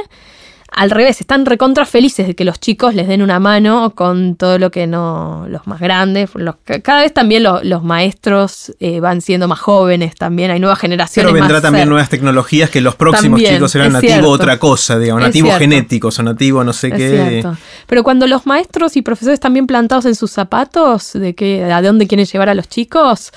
al 0.76 0.90
revés, 0.90 1.21
están 1.21 1.47
recontra 1.47 1.85
felices 1.85 2.26
de 2.26 2.35
que 2.35 2.45
los 2.45 2.59
chicos 2.59 2.95
les 2.95 3.07
den 3.07 3.23
una 3.23 3.38
mano 3.38 3.95
con 3.95 4.35
todo 4.35 4.59
lo 4.59 4.71
que 4.71 4.87
no, 4.87 5.47
los 5.49 5.66
más 5.66 5.81
grandes, 5.81 6.31
cada 6.83 7.02
vez 7.02 7.14
también 7.14 7.45
los 7.45 7.85
maestros 7.85 8.75
eh, 8.81 9.00
van 9.00 9.21
siendo 9.21 9.47
más 9.47 9.61
jóvenes 9.61 10.14
también, 10.16 10.50
hay 10.50 10.59
nuevas 10.59 10.78
generaciones. 10.78 11.33
Pero 11.33 11.40
vendrá 11.40 11.61
también 11.61 11.88
nuevas 11.88 12.09
tecnologías 12.09 12.71
que 12.71 12.81
los 12.81 12.97
próximos 12.97 13.40
chicos 13.40 13.71
serán 13.71 13.93
nativo 13.93 14.28
otra 14.28 14.59
cosa, 14.59 14.99
digamos, 14.99 15.23
nativos 15.23 15.57
genéticos 15.59 16.19
o 16.19 16.23
nativo 16.23 16.64
no 16.64 16.73
sé 16.73 16.90
qué. 16.90 17.47
Pero 17.87 18.02
cuando 18.02 18.26
los 18.26 18.47
maestros 18.47 18.97
y 18.97 19.02
profesores 19.02 19.35
están 19.35 19.52
bien 19.52 19.66
plantados 19.66 20.07
en 20.07 20.14
sus 20.14 20.31
zapatos, 20.31 21.12
de 21.12 21.35
que, 21.35 21.64
a 21.64 21.83
dónde 21.83 22.07
quieren 22.07 22.26
llevar 22.26 22.49
a 22.49 22.54
los 22.54 22.69
chicos, 22.69 23.33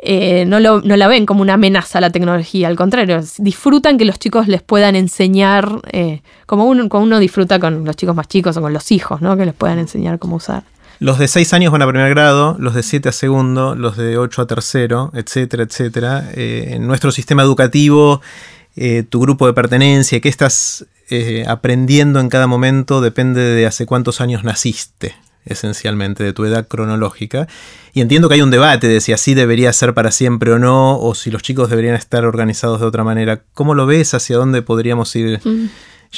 eh, 0.00 0.44
no, 0.46 0.60
lo, 0.60 0.80
no, 0.80 0.96
la 0.96 1.08
ven 1.08 1.26
como 1.26 1.42
una 1.42 1.54
amenaza 1.54 1.98
a 1.98 2.00
la 2.00 2.10
tecnología, 2.10 2.68
al 2.68 2.76
contrario, 2.76 3.20
disfrutan 3.38 3.98
que 3.98 4.04
los 4.04 4.18
chicos 4.18 4.46
les 4.46 4.62
puedan 4.62 4.94
enseñar, 4.94 5.80
eh, 5.92 6.22
como, 6.46 6.66
uno, 6.66 6.88
como 6.88 7.04
uno 7.04 7.18
disfruta 7.18 7.58
con 7.58 7.84
los 7.84 7.96
chicos 7.96 8.14
más 8.14 8.28
chicos 8.28 8.56
o 8.56 8.60
con 8.60 8.72
los 8.72 8.92
hijos, 8.92 9.20
¿no? 9.20 9.36
que 9.36 9.44
les 9.44 9.54
puedan 9.54 9.78
enseñar 9.78 10.18
cómo 10.18 10.36
usar. 10.36 10.62
Los 11.00 11.18
de 11.18 11.28
6 11.28 11.52
años 11.52 11.72
van 11.72 11.82
a 11.82 11.88
primer 11.88 12.10
grado, 12.10 12.56
los 12.58 12.74
de 12.74 12.82
7 12.82 13.08
a 13.08 13.12
segundo, 13.12 13.74
los 13.74 13.96
de 13.96 14.18
8 14.18 14.42
a 14.42 14.46
tercero, 14.46 15.12
etcétera, 15.14 15.64
etcétera. 15.64 16.30
Eh, 16.34 16.70
en 16.72 16.86
nuestro 16.86 17.12
sistema 17.12 17.42
educativo, 17.42 18.20
tu 19.10 19.20
grupo 19.20 19.48
de 19.48 19.52
pertenencia, 19.54 20.20
qué 20.20 20.28
estás 20.28 20.86
aprendiendo 21.48 22.20
en 22.20 22.28
cada 22.28 22.46
momento, 22.46 23.00
depende 23.00 23.40
de 23.40 23.66
hace 23.66 23.86
cuántos 23.86 24.20
años 24.20 24.44
naciste 24.44 25.16
esencialmente, 25.48 26.24
de 26.24 26.32
tu 26.32 26.44
edad 26.44 26.68
cronológica. 26.68 27.48
Y 27.92 28.00
entiendo 28.00 28.28
que 28.28 28.34
hay 28.34 28.42
un 28.42 28.50
debate 28.50 28.88
de 28.88 29.00
si 29.00 29.12
así 29.12 29.34
debería 29.34 29.72
ser 29.72 29.94
para 29.94 30.10
siempre 30.10 30.52
o 30.52 30.58
no, 30.58 30.98
o 30.98 31.14
si 31.14 31.30
los 31.30 31.42
chicos 31.42 31.70
deberían 31.70 31.94
estar 31.94 32.24
organizados 32.24 32.80
de 32.80 32.86
otra 32.86 33.04
manera. 33.04 33.42
¿Cómo 33.54 33.74
lo 33.74 33.86
ves? 33.86 34.14
¿Hacia 34.14 34.36
dónde 34.36 34.62
podríamos 34.62 35.14
ir 35.16 35.40
mm. 35.44 35.68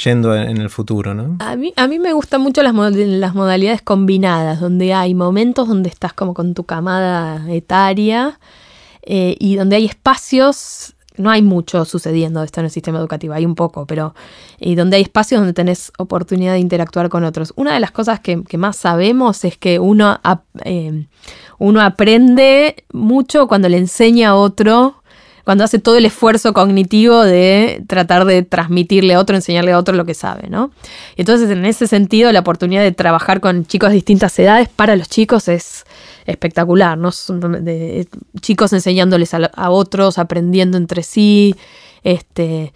yendo 0.03 0.35
en 0.35 0.57
el 0.57 0.69
futuro? 0.69 1.13
¿no? 1.13 1.37
A, 1.39 1.55
mí, 1.55 1.73
a 1.75 1.87
mí 1.87 1.99
me 1.99 2.13
gustan 2.13 2.41
mucho 2.41 2.61
las, 2.63 2.75
las 2.75 3.35
modalidades 3.35 3.81
combinadas, 3.81 4.59
donde 4.59 4.93
hay 4.93 5.13
momentos 5.15 5.67
donde 5.67 5.89
estás 5.89 6.13
como 6.13 6.33
con 6.33 6.53
tu 6.53 6.63
camada 6.65 7.51
etaria. 7.51 8.39
eh, 9.03 9.35
y 9.39 9.55
donde 9.55 9.77
hay 9.77 9.85
espacios 9.85 10.93
no 11.17 11.29
hay 11.29 11.41
mucho 11.41 11.85
sucediendo 11.85 12.43
esto 12.43 12.59
en 12.61 12.65
el 12.65 12.71
sistema 12.71 12.99
educativo, 12.99 13.33
hay 13.33 13.45
un 13.45 13.55
poco, 13.55 13.85
pero 13.85 14.15
y 14.59 14.75
donde 14.75 14.97
hay 14.97 15.03
espacios 15.03 15.41
donde 15.41 15.53
tenés 15.53 15.91
oportunidad 15.97 16.53
de 16.53 16.59
interactuar 16.59 17.09
con 17.09 17.23
otros. 17.23 17.53
Una 17.55 17.73
de 17.73 17.79
las 17.79 17.91
cosas 17.91 18.19
que, 18.19 18.43
más 18.57 18.77
sabemos 18.77 19.43
es 19.45 19.57
que 19.57 19.79
uno, 19.79 20.19
eh, 20.63 21.05
uno 21.59 21.81
aprende 21.81 22.83
mucho 22.91 23.47
cuando 23.47 23.69
le 23.69 23.77
enseña 23.77 24.29
a 24.29 24.35
otro 24.35 25.01
cuando 25.43 25.63
hace 25.63 25.79
todo 25.79 25.97
el 25.97 26.05
esfuerzo 26.05 26.53
cognitivo 26.53 27.23
de 27.23 27.83
tratar 27.87 28.25
de 28.25 28.43
transmitirle 28.43 29.15
a 29.15 29.19
otro, 29.19 29.35
enseñarle 29.35 29.71
a 29.71 29.79
otro 29.79 29.95
lo 29.95 30.05
que 30.05 30.13
sabe, 30.13 30.49
¿no? 30.49 30.71
entonces, 31.17 31.49
en 31.49 31.65
ese 31.65 31.87
sentido, 31.87 32.31
la 32.31 32.41
oportunidad 32.41 32.83
de 32.83 32.91
trabajar 32.91 33.41
con 33.41 33.65
chicos 33.65 33.89
de 33.89 33.95
distintas 33.95 34.37
edades 34.39 34.69
para 34.69 34.95
los 34.95 35.09
chicos 35.09 35.47
es 35.47 35.85
espectacular, 36.25 36.97
¿no? 36.97 37.09
Chicos 38.41 38.73
enseñándoles 38.73 39.33
a, 39.33 39.69
otros, 39.69 40.17
aprendiendo 40.17 40.77
entre 40.77 41.03
sí, 41.03 41.55
este 42.03 42.73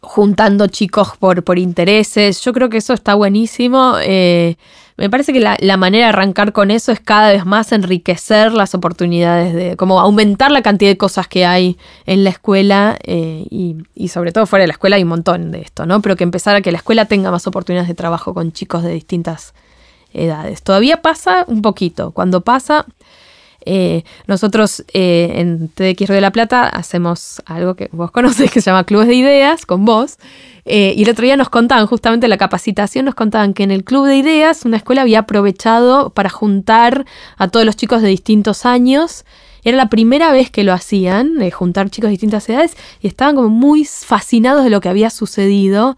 juntando 0.00 0.68
chicos 0.68 1.16
por, 1.18 1.42
por 1.42 1.58
intereses. 1.58 2.40
Yo 2.42 2.52
creo 2.52 2.68
que 2.68 2.78
eso 2.78 2.92
está 2.92 3.14
buenísimo. 3.14 3.94
Eh, 4.00 4.56
me 4.96 5.10
parece 5.10 5.34
que 5.34 5.40
la, 5.40 5.76
manera 5.76 6.06
de 6.06 6.08
arrancar 6.08 6.52
con 6.52 6.70
eso 6.70 6.90
es 6.90 7.00
cada 7.00 7.30
vez 7.30 7.44
más 7.44 7.72
enriquecer 7.72 8.52
las 8.52 8.74
oportunidades, 8.74 9.52
de 9.52 9.76
como 9.76 10.00
aumentar 10.00 10.50
la 10.50 10.62
cantidad 10.62 10.90
de 10.90 10.96
cosas 10.96 11.28
que 11.28 11.44
hay 11.44 11.76
en 12.06 12.24
la 12.24 12.30
escuela 12.30 12.96
eh, 13.04 13.44
y, 13.50 14.08
sobre 14.08 14.32
todo 14.32 14.46
fuera 14.46 14.62
de 14.62 14.68
la 14.68 14.72
escuela 14.72 14.96
hay 14.96 15.02
un 15.02 15.10
montón 15.10 15.50
de 15.50 15.60
esto, 15.60 15.84
¿no? 15.84 16.00
Pero 16.00 16.16
que 16.16 16.24
empezar 16.24 16.56
a 16.56 16.62
que 16.62 16.72
la 16.72 16.78
escuela 16.78 17.04
tenga 17.04 17.30
más 17.30 17.46
oportunidades 17.46 17.88
de 17.88 17.94
trabajo 17.94 18.32
con 18.32 18.52
chicos 18.52 18.82
de 18.82 18.92
distintas 18.92 19.52
edades. 20.16 20.62
Todavía 20.62 21.02
pasa 21.02 21.44
un 21.46 21.62
poquito. 21.62 22.10
Cuando 22.10 22.40
pasa, 22.40 22.86
eh, 23.68 24.04
nosotros 24.28 24.84
eh, 24.92 25.32
en 25.34 25.68
TDX 25.68 26.08
de 26.08 26.20
la 26.20 26.30
Plata 26.30 26.68
hacemos 26.68 27.42
algo 27.46 27.74
que 27.74 27.88
vos 27.90 28.12
conocés 28.12 28.50
que 28.50 28.60
se 28.60 28.70
llama 28.70 28.84
Clubes 28.84 29.08
de 29.08 29.14
Ideas 29.14 29.66
con 29.66 29.84
vos. 29.84 30.18
Eh, 30.64 30.94
y 30.96 31.02
el 31.02 31.10
otro 31.10 31.24
día 31.24 31.36
nos 31.36 31.48
contaban, 31.48 31.86
justamente 31.86 32.28
la 32.28 32.38
capacitación, 32.38 33.04
nos 33.04 33.14
contaban 33.14 33.54
que 33.54 33.64
en 33.64 33.70
el 33.70 33.84
Club 33.84 34.06
de 34.06 34.16
Ideas 34.16 34.64
una 34.64 34.78
escuela 34.78 35.02
había 35.02 35.20
aprovechado 35.20 36.10
para 36.10 36.30
juntar 36.30 37.06
a 37.36 37.48
todos 37.48 37.66
los 37.66 37.76
chicos 37.76 38.02
de 38.02 38.08
distintos 38.08 38.64
años. 38.64 39.24
Era 39.62 39.76
la 39.76 39.88
primera 39.88 40.30
vez 40.30 40.50
que 40.50 40.62
lo 40.62 40.72
hacían, 40.72 41.38
juntar 41.50 41.90
chicos 41.90 42.08
de 42.08 42.12
distintas 42.12 42.48
edades, 42.48 42.76
y 43.00 43.08
estaban 43.08 43.34
como 43.34 43.48
muy 43.48 43.84
fascinados 43.84 44.62
de 44.62 44.70
lo 44.70 44.80
que 44.80 44.88
había 44.88 45.10
sucedido. 45.10 45.96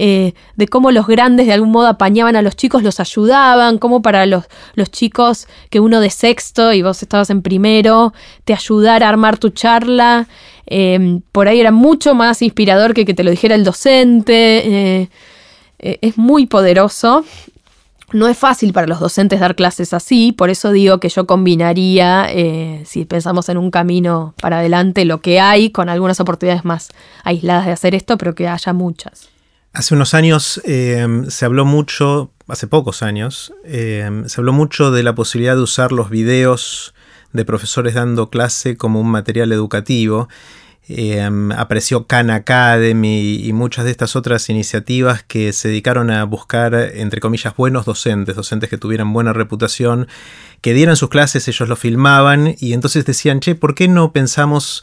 Eh, 0.00 0.34
de 0.54 0.68
cómo 0.68 0.92
los 0.92 1.08
grandes 1.08 1.48
de 1.48 1.52
algún 1.52 1.72
modo 1.72 1.88
apañaban 1.88 2.36
a 2.36 2.42
los 2.42 2.54
chicos, 2.54 2.84
los 2.84 3.00
ayudaban, 3.00 3.78
cómo 3.78 4.00
para 4.00 4.26
los, 4.26 4.44
chicos 4.92 5.48
que 5.70 5.80
uno 5.80 6.00
de 6.00 6.08
sexto 6.08 6.72
y 6.72 6.82
vos 6.82 7.02
estabas 7.02 7.30
en 7.30 7.42
primero, 7.42 8.14
te 8.44 8.54
ayudara 8.54 9.06
a 9.06 9.08
armar 9.08 9.38
tu 9.38 9.50
charla. 9.50 10.28
Em, 10.66 11.20
por 11.32 11.48
ahí 11.48 11.58
era 11.58 11.72
mucho 11.72 12.14
más 12.14 12.42
inspirador 12.42 12.94
que 12.94 13.04
que 13.04 13.12
te 13.12 13.24
lo 13.24 13.32
dijera 13.32 13.56
el 13.56 13.64
docente. 13.64 15.00
Eh, 15.02 15.08
eh, 15.80 15.98
es 16.00 16.16
muy 16.16 16.46
poderoso. 16.46 17.24
No 18.12 18.28
es 18.28 18.38
fácil 18.38 18.72
para 18.72 18.86
los 18.86 19.00
docentes 19.00 19.40
dar 19.40 19.56
clases 19.56 19.92
así, 19.92 20.30
por 20.30 20.48
eso 20.48 20.70
digo 20.70 20.98
que 20.98 21.08
yo 21.08 21.26
combinaría, 21.26 22.26
si 22.86 23.04
pensamos 23.04 23.50
en 23.50 23.58
un 23.58 23.70
camino 23.70 24.32
para 24.40 24.60
adelante, 24.60 25.04
lo 25.04 25.20
que 25.20 25.40
hay 25.40 25.70
con 25.70 25.90
algunas 25.90 26.18
oportunidades 26.18 26.64
más 26.64 26.88
aisladas 27.24 27.66
de 27.66 27.72
hacer 27.72 27.94
esto, 27.94 28.16
pero 28.16 28.34
que 28.34 28.48
haya 28.48 28.72
muchas. 28.72 29.28
Hace 29.78 29.94
unos 29.94 30.12
años 30.12 30.60
em, 30.64 31.30
se 31.30 31.44
habló 31.44 31.64
mucho, 31.64 32.32
hace 32.48 32.66
pocos 32.66 33.04
años, 33.04 33.52
em, 33.64 34.28
se 34.28 34.40
habló 34.40 34.52
mucho 34.52 34.90
de 34.90 35.04
la 35.04 35.14
posibilidad 35.14 35.54
de 35.54 35.62
usar 35.62 35.92
los 35.92 36.10
videos 36.10 36.94
de 37.32 37.44
profesores 37.44 37.94
dando 37.94 38.28
clase 38.28 38.76
como 38.76 39.00
un 39.00 39.08
material 39.08 39.52
educativo. 39.52 40.28
Em, 40.88 41.52
apareció 41.52 42.08
Khan 42.08 42.30
Academy 42.30 43.36
y 43.36 43.52
muchas 43.52 43.84
de 43.84 43.92
estas 43.92 44.16
otras 44.16 44.50
iniciativas 44.50 45.22
que 45.22 45.52
se 45.52 45.68
dedicaron 45.68 46.10
a 46.10 46.24
buscar, 46.24 46.74
entre 46.74 47.20
comillas, 47.20 47.54
buenos 47.54 47.84
docentes, 47.84 48.34
docentes 48.34 48.68
que 48.68 48.78
tuvieran 48.78 49.12
buena 49.12 49.32
reputación, 49.32 50.08
que 50.60 50.74
dieran 50.74 50.96
sus 50.96 51.08
clases, 51.08 51.46
ellos 51.46 51.68
lo 51.68 51.76
filmaban 51.76 52.56
y 52.58 52.72
entonces 52.72 53.04
decían, 53.04 53.38
che, 53.38 53.54
¿por 53.54 53.76
qué 53.76 53.86
no 53.86 54.12
pensamos 54.12 54.82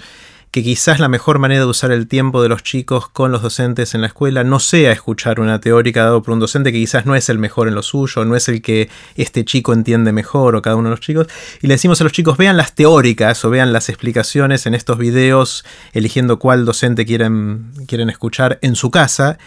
que 0.55 0.63
quizás 0.63 1.01
la 1.01 1.09
mejor 1.09 1.37
manera 1.37 1.65
de 1.65 1.65
usar 1.65 1.91
el 1.91 2.07
tiempo 2.07 2.41
de 2.41 2.47
los 2.47 2.63
chicos 2.63 3.09
con 3.09 3.29
los 3.29 3.41
docentes 3.41 3.93
en 3.93 3.99
la 3.99 4.07
escuela 4.07 4.45
no 4.45 4.61
sea 4.61 4.93
escuchar 4.93 5.41
una 5.41 5.59
teórica 5.59 6.05
dado 6.05 6.23
por 6.23 6.33
un 6.33 6.39
docente 6.39 6.71
que 6.71 6.77
quizás 6.77 7.05
no 7.05 7.13
es 7.13 7.27
el 7.27 7.37
mejor 7.37 7.67
en 7.67 7.75
lo 7.75 7.83
suyo, 7.83 8.23
no 8.23 8.37
es 8.37 8.47
el 8.47 8.61
que 8.61 8.89
este 9.17 9.43
chico 9.43 9.73
entiende 9.73 10.13
mejor 10.13 10.55
o 10.55 10.61
cada 10.61 10.77
uno 10.77 10.87
de 10.87 10.91
los 10.91 11.01
chicos, 11.01 11.27
y 11.61 11.67
le 11.67 11.73
decimos 11.73 11.99
a 11.99 12.05
los 12.05 12.13
chicos 12.13 12.37
vean 12.37 12.55
las 12.55 12.73
teóricas 12.73 13.43
o 13.43 13.49
vean 13.49 13.73
las 13.73 13.89
explicaciones 13.89 14.65
en 14.65 14.75
estos 14.75 14.97
videos 14.97 15.65
eligiendo 15.91 16.39
cuál 16.39 16.63
docente 16.63 17.05
quieren, 17.05 17.73
quieren 17.85 18.09
escuchar 18.09 18.57
en 18.61 18.75
su 18.77 18.91
casa 18.91 19.37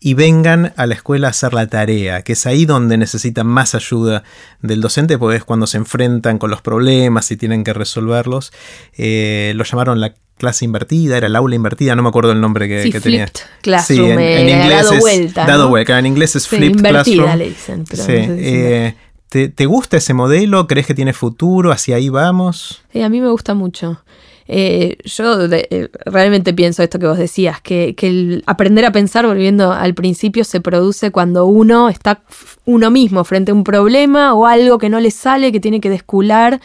y 0.00 0.12
vengan 0.12 0.74
a 0.76 0.84
la 0.84 0.92
escuela 0.92 1.28
a 1.28 1.30
hacer 1.30 1.54
la 1.54 1.66
tarea, 1.66 2.20
que 2.20 2.34
es 2.34 2.44
ahí 2.44 2.66
donde 2.66 2.98
necesitan 2.98 3.46
más 3.46 3.74
ayuda 3.74 4.22
del 4.60 4.82
docente, 4.82 5.16
porque 5.16 5.38
es 5.38 5.44
cuando 5.44 5.66
se 5.66 5.78
enfrentan 5.78 6.36
con 6.36 6.50
los 6.50 6.60
problemas 6.60 7.30
y 7.30 7.38
tienen 7.38 7.64
que 7.64 7.72
resolverlos. 7.72 8.52
Eh, 8.98 9.54
lo 9.56 9.64
llamaron 9.64 10.02
la 10.02 10.14
clase 10.38 10.64
invertida, 10.64 11.16
era 11.16 11.26
el 11.26 11.36
aula 11.36 11.54
invertida, 11.54 11.94
no 11.94 12.02
me 12.02 12.08
acuerdo 12.08 12.32
el 12.32 12.40
nombre 12.40 12.68
que, 12.68 12.84
sí, 12.84 12.90
que 12.90 13.00
tenía. 13.00 13.30
Classroom, 13.60 14.16
sí, 14.16 14.22
en, 14.22 14.48
inglés 14.48 14.82
dado 14.82 14.92
es 14.92 15.00
vuelta, 15.00 15.46
dado 15.46 15.68
vuelta, 15.68 15.98
en 15.98 16.06
inglés 16.06 16.36
es 16.36 16.48
flipped 16.48 16.80
classroom. 16.82 17.36
Le 17.36 17.48
dicen, 17.50 17.84
pero 17.88 18.02
sí, 18.02 18.12
eh, 18.14 18.94
¿te, 19.28 19.66
gusta 19.66 19.98
ese 19.98 20.14
modelo? 20.14 20.66
¿Crees 20.66 20.86
que 20.86 20.94
tiene 20.94 21.12
futuro? 21.12 21.72
¿Hacia 21.72 21.96
ahí 21.96 22.08
vamos? 22.08 22.82
Sí, 22.92 23.02
a 23.02 23.08
mí 23.08 23.20
me 23.20 23.28
gusta 23.28 23.54
mucho. 23.54 24.02
Eh, 24.50 24.96
yo 25.04 25.44
eh, 25.44 25.90
realmente 26.06 26.54
pienso 26.54 26.82
esto 26.82 26.98
que 26.98 27.06
vos 27.06 27.18
decías, 27.18 27.60
que, 27.60 27.94
que, 27.94 28.08
el 28.08 28.44
aprender 28.46 28.86
a 28.86 28.92
pensar, 28.92 29.26
volviendo 29.26 29.72
al 29.72 29.92
principio, 29.92 30.42
se 30.44 30.62
produce 30.62 31.10
cuando 31.10 31.44
uno 31.44 31.90
está 31.90 32.22
uno 32.64 32.90
mismo 32.90 33.24
frente 33.24 33.50
a 33.50 33.54
un 33.54 33.64
problema 33.64 34.32
o 34.32 34.46
algo 34.46 34.78
que 34.78 34.88
no 34.88 35.00
le 35.00 35.10
sale, 35.10 35.52
que 35.52 35.60
tiene 35.60 35.80
que 35.80 35.90
descular. 35.90 36.60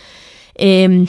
Eh, 0.56 1.06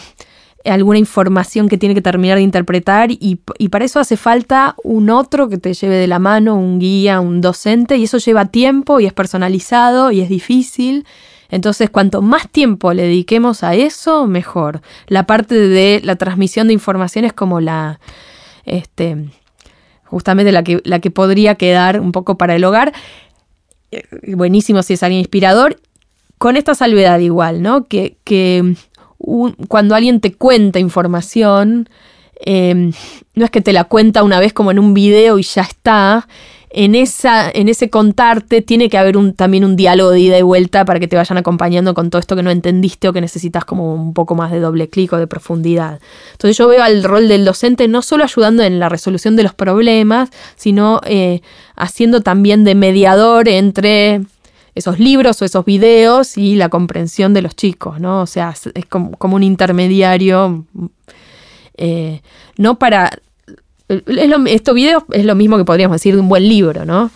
alguna 0.64 0.99
información 0.99 1.68
que 1.68 1.76
tiene 1.76 1.94
que 1.94 2.00
terminar 2.00 2.37
de 2.37 2.42
interpretar 2.42 3.11
y, 3.11 3.37
para 3.68 3.85
eso 3.85 4.00
hace 4.00 4.16
falta 4.16 4.75
un 4.83 5.11
otro 5.11 5.49
que 5.49 5.59
te 5.59 5.75
lleve 5.75 5.97
de 5.97 6.06
la 6.06 6.18
mano, 6.18 6.56
un 6.56 6.78
guía, 6.78 7.21
un 7.21 7.40
docente 7.40 7.97
y 7.97 8.04
eso 8.04 8.18
lleva 8.18 8.47
tiempo 8.47 8.99
y 8.99 9.06
es 9.06 9.12
personalizado 9.12 10.11
y 10.11 10.21
es 10.21 10.28
difícil. 10.28 11.06
Entonces, 11.50 11.90
cuanto 11.90 12.23
más 12.23 12.49
tiempo 12.49 12.94
le 12.94 13.02
dediquemos 13.02 13.62
a 13.62 13.75
eso, 13.75 14.26
mejor. 14.26 14.80
La 15.06 15.26
parte 15.26 15.54
de 15.54 16.00
la 16.02 16.16
transmisión 16.16 16.66
de 16.66 16.73
información 16.73 17.26
es 17.26 17.35
como 17.35 17.61
la, 17.61 18.00
este, 18.64 19.30
justamente 20.04 20.50
la 20.50 20.64
que, 20.64 20.80
la 20.85 20.99
que 20.99 21.11
podría 21.11 21.56
quedar 21.56 22.00
un 22.00 22.12
poco 22.12 22.38
para 22.38 22.54
el 22.56 22.64
hogar. 22.64 22.94
Eh, 23.92 24.02
buenísimo 24.35 24.83
si 24.83 24.94
es 24.94 25.02
alguien 25.02 25.21
inspirador. 25.21 25.80
Con 26.38 26.56
esta 26.56 26.75
salvedad 26.75 27.21
igual, 27.21 27.62
¿no? 27.62 27.85
Que, 27.85 28.16
que 28.25 28.75
cuando 29.69 29.95
alguien 29.95 30.21
te 30.21 30.35
cuenta 30.35 30.78
información, 30.78 31.88
em, 32.40 32.93
no 33.35 33.45
es 33.45 33.50
que 33.50 33.61
te 33.61 33.73
la 33.73 33.85
cuenta 33.85 34.23
una 34.23 34.40
vez 34.40 34.52
como 34.52 34.71
en 34.71 34.78
un 34.78 34.95
video 34.95 35.38
y 35.38 35.43
ya 35.43 35.62
está. 35.62 36.28
En, 36.76 36.97
esa, 36.97 37.49
en 37.52 37.69
ese 37.69 37.88
contarte 37.88 38.61
tiene 38.61 38.88
que 38.88 38.99
haber 38.99 39.16
también 39.37 39.64
un 39.64 39.76
diálogo 39.76 40.11
de 40.11 40.19
ida 40.19 40.38
y 40.38 40.43
vuelta 40.43 40.85
para 40.85 40.99
que 40.99 41.07
te 41.07 41.14
vayan 41.14 41.38
acompañando 41.38 41.95
con 41.95 42.11
todo 42.11 42.19
esto 42.19 42.35
que 42.35 42.43
no 42.43 42.50
entendiste 42.50 43.07
o 43.07 43.12
que 43.12 43.21
necesitas 43.21 43.64
como 43.64 43.95
un 43.95 44.12
poco 44.12 44.35
más 44.35 44.50
de 44.50 44.59
doble 44.59 44.88
clic 44.88 45.12
o 45.12 45.16
de 45.16 45.28
profundidad. 45.28 46.00
Entonces 46.33 46.59
yo 46.59 46.66
veo 46.66 46.83
al 46.83 47.04
rol 47.04 47.28
del 47.28 47.45
docente 47.45 47.87
no 47.87 48.02
solo 48.02 48.25
ayudando 48.25 48.64
en 48.64 48.81
la 48.81 48.88
resolución 48.88 49.37
de 49.37 49.45
los 49.45 49.54
problemas, 49.54 50.31
sino 50.57 51.00
eh, 51.07 51.43
haciendo 51.76 52.23
también 52.23 52.64
de 52.64 52.75
mediador 52.75 53.49
entre 53.49 54.23
esos 54.75 54.99
libros 54.99 55.40
o 55.40 55.45
esos 55.45 55.64
videos 55.64 56.37
y 56.37 56.57
la 56.57 56.69
comprensión 56.69 57.35
de 57.35 57.43
los 57.43 57.54
chicos, 57.54 58.00
¿no? 58.00 58.23
O 58.23 58.26
sea, 58.26 58.54
es 58.75 58.87
como, 58.87 59.16
un 59.21 59.43
intermediario, 59.43 60.64
eh, 61.76 62.23
no 62.57 62.78
para... 62.78 63.11
estos 63.88 64.75
videos 64.75 65.04
es 65.12 65.25
lo 65.25 65.35
mismo 65.35 65.57
que 65.57 65.64
podríamos 65.64 65.97
decir 65.97 66.14
de 66.14 66.21
un 66.21 66.28
buen 66.28 66.49
libro, 66.49 66.85
¿no? 66.85 67.11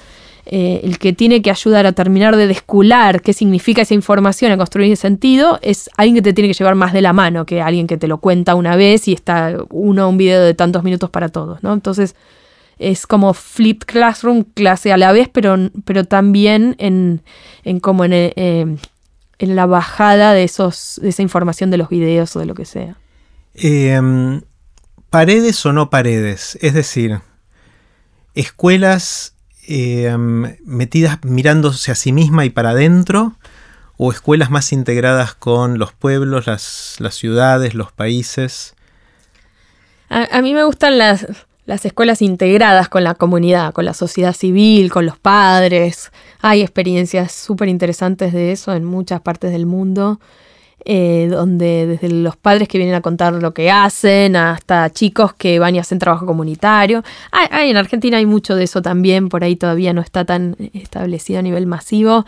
Eh, 0.50 0.80
el 0.82 0.98
que 0.98 1.12
tiene 1.12 1.42
que 1.42 1.50
ayudar 1.50 1.84
a 1.84 1.92
terminar 1.92 2.34
de 2.34 2.46
descular 2.46 3.20
qué 3.20 3.34
significa 3.34 3.82
esa 3.82 3.92
información, 3.92 4.50
a 4.50 4.56
construir 4.56 4.96
sentido, 4.96 5.58
es 5.60 5.90
alguien 5.98 6.14
que 6.14 6.22
te 6.22 6.32
tiene 6.32 6.48
que 6.48 6.54
llevar 6.54 6.74
más 6.74 6.94
de 6.94 7.02
la 7.02 7.12
mano 7.12 7.44
que 7.44 7.60
alguien 7.60 7.86
que 7.86 7.98
te 7.98 8.08
lo 8.08 8.16
cuenta 8.16 8.54
una 8.54 8.74
vez 8.74 9.08
y 9.08 9.12
está 9.12 9.58
uno 9.68 10.08
un 10.08 10.16
video 10.16 10.42
de 10.42 10.54
tantos 10.54 10.84
minutos 10.84 11.10
para 11.10 11.28
todos, 11.28 11.62
¿no? 11.62 11.74
Entonces, 11.74 12.14
es 12.78 13.06
como 13.06 13.34
flip 13.34 13.84
classroom, 13.84 14.44
clase 14.44 14.92
a 14.92 14.96
la 14.96 15.12
vez, 15.12 15.28
pero, 15.32 15.56
pero 15.84 16.04
también 16.04 16.76
en, 16.78 17.22
en 17.64 17.80
como 17.80 18.04
en, 18.04 18.12
eh, 18.12 18.32
en, 19.38 19.56
la 19.56 19.66
bajada 19.66 20.32
de, 20.32 20.44
esos, 20.44 21.00
de 21.02 21.08
esa 21.08 21.22
información 21.22 21.70
de 21.70 21.78
los 21.78 21.88
videos 21.88 22.34
o 22.36 22.40
de 22.40 22.46
lo 22.46 22.54
que 22.54 22.64
sea. 22.64 22.96
Em, 23.54 24.42
paredes 25.10 25.64
o 25.66 25.72
no 25.72 25.90
paredes, 25.90 26.58
es 26.60 26.74
decir, 26.74 27.20
escuelas 28.34 29.34
em, 29.66 30.56
metidas 30.64 31.18
mirándose 31.24 31.90
a 31.90 31.94
sí 31.94 32.12
misma 32.12 32.44
y 32.44 32.50
para 32.50 32.70
adentro, 32.70 33.36
o 33.98 34.12
escuelas 34.12 34.48
más 34.50 34.72
integradas 34.72 35.34
con 35.34 35.78
los 35.78 35.92
pueblos, 35.92 36.46
las, 36.46 36.96
las 37.00 37.16
ciudades, 37.16 37.74
los 37.74 37.92
países? 37.92 38.74
A, 40.08 40.40
mí 40.40 40.54
me 40.54 40.64
gustan 40.64 40.96
las, 40.96 41.26
las 41.68 41.84
escuelas 41.84 42.22
integradas 42.22 42.88
con 42.88 43.04
la 43.04 43.14
comunidad, 43.14 43.74
con 43.74 43.84
la 43.84 43.92
sociedad 43.92 44.32
civil, 44.32 44.90
con 44.90 45.04
los 45.04 45.18
padres. 45.18 46.10
Hay 46.40 46.62
experiencias 46.62 47.30
súper 47.30 47.68
interesantes 47.68 48.32
de 48.32 48.52
eso 48.52 48.72
en 48.72 48.86
muchas 48.86 49.20
partes 49.20 49.52
del 49.52 49.66
mundo. 49.66 50.18
Eh, 50.86 51.26
donde 51.30 51.86
desde 51.86 52.08
los 52.08 52.36
padres 52.36 52.68
que 52.68 52.78
vienen 52.78 52.94
a 52.94 53.02
contar 53.02 53.34
lo 53.34 53.52
que 53.52 53.70
hacen 53.70 54.36
hasta 54.36 54.88
chicos 54.90 55.34
que 55.34 55.58
van 55.58 55.74
y 55.74 55.78
hacen 55.78 55.98
trabajo 55.98 56.24
comunitario. 56.24 57.02
Hay, 57.32 57.68
en 57.68 57.76
Argentina 57.76 58.16
hay 58.16 58.24
mucho 58.24 58.54
de 58.54 58.64
eso 58.64 58.80
también, 58.80 59.28
por 59.28 59.44
ahí 59.44 59.56
todavía 59.56 59.92
no 59.92 60.00
está 60.00 60.24
tan 60.24 60.56
establecido 60.72 61.40
a 61.40 61.42
nivel 61.42 61.66
masivo. 61.66 62.24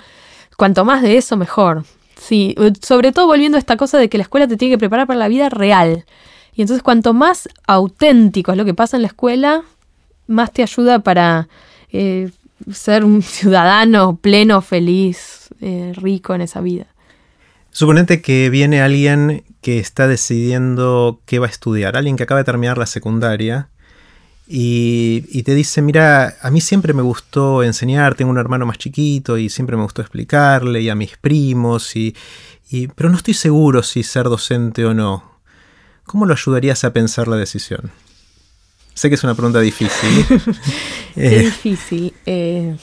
Cuanto 0.58 0.84
más 0.84 1.00
de 1.00 1.16
eso, 1.16 1.38
mejor. 1.38 1.84
Sí, 2.18 2.54
sobre 2.82 3.12
todo 3.12 3.26
volviendo 3.26 3.56
a 3.56 3.60
esta 3.60 3.78
cosa 3.78 3.96
de 3.96 4.10
que 4.10 4.18
la 4.18 4.24
escuela 4.24 4.46
te 4.46 4.58
tiene 4.58 4.74
que 4.74 4.78
preparar 4.78 5.06
para 5.06 5.18
la 5.18 5.28
vida 5.28 5.48
real. 5.48 6.04
Y 6.54 6.62
entonces 6.62 6.82
cuanto 6.82 7.14
más 7.14 7.48
auténtico 7.66 8.52
es 8.52 8.58
lo 8.58 8.64
que 8.64 8.74
pasa 8.74 8.96
en 8.96 9.02
la 9.02 9.08
escuela, 9.08 9.62
más 10.26 10.52
te 10.52 10.62
ayuda 10.62 11.00
para 11.00 11.48
eh, 11.92 12.30
ser 12.72 13.04
un 13.04 13.22
ciudadano 13.22 14.16
pleno, 14.16 14.60
feliz, 14.60 15.48
eh, 15.60 15.92
rico 15.96 16.34
en 16.34 16.42
esa 16.42 16.60
vida. 16.60 16.86
Suponete 17.70 18.20
que 18.20 18.50
viene 18.50 18.82
alguien 18.82 19.44
que 19.60 19.78
está 19.78 20.08
decidiendo 20.08 21.20
qué 21.24 21.38
va 21.38 21.46
a 21.46 21.50
estudiar, 21.50 21.96
alguien 21.96 22.16
que 22.16 22.24
acaba 22.24 22.40
de 22.40 22.44
terminar 22.44 22.78
la 22.78 22.86
secundaria 22.86 23.68
y, 24.52 25.44
te 25.44 25.54
dice, 25.54 25.80
mira, 25.80 26.34
a 26.42 26.50
mí 26.50 26.60
siempre 26.60 26.92
me 26.92 27.02
gustó 27.02 27.62
enseñar, 27.62 28.16
tengo 28.16 28.32
un 28.32 28.38
hermano 28.38 28.66
más 28.66 28.78
chiquito 28.78 29.38
y 29.38 29.48
siempre 29.48 29.76
me 29.76 29.84
gustó 29.84 30.02
explicarle 30.02 30.80
y 30.80 30.88
a 30.88 30.96
mis 30.96 31.16
primos, 31.16 31.94
y, 31.94 32.16
pero 32.96 33.10
no 33.10 33.16
estoy 33.16 33.34
seguro 33.34 33.84
si 33.84 34.02
ser 34.02 34.24
docente 34.24 34.84
o 34.84 34.92
no. 34.92 35.29
¿Cómo 36.10 36.26
lo 36.26 36.34
ayudarías 36.34 36.82
a 36.82 36.92
pensar 36.92 37.28
la 37.28 37.36
decisión? 37.36 37.92
Sé 38.94 39.08
que 39.08 39.14
es 39.14 39.22
una 39.22 39.36
pregunta 39.36 39.60
difícil. 39.60 40.26
Es 41.14 41.32
eh, 41.32 41.38
difícil. 41.38 42.12
Eh, 42.26 42.76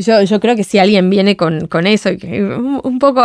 yo, 0.00 0.22
yo 0.22 0.40
creo 0.40 0.56
que 0.56 0.64
si 0.64 0.78
alguien 0.78 1.10
viene 1.10 1.36
con, 1.36 1.68
eso, 1.86 2.10
un, 2.10 2.98
poco 2.98 3.22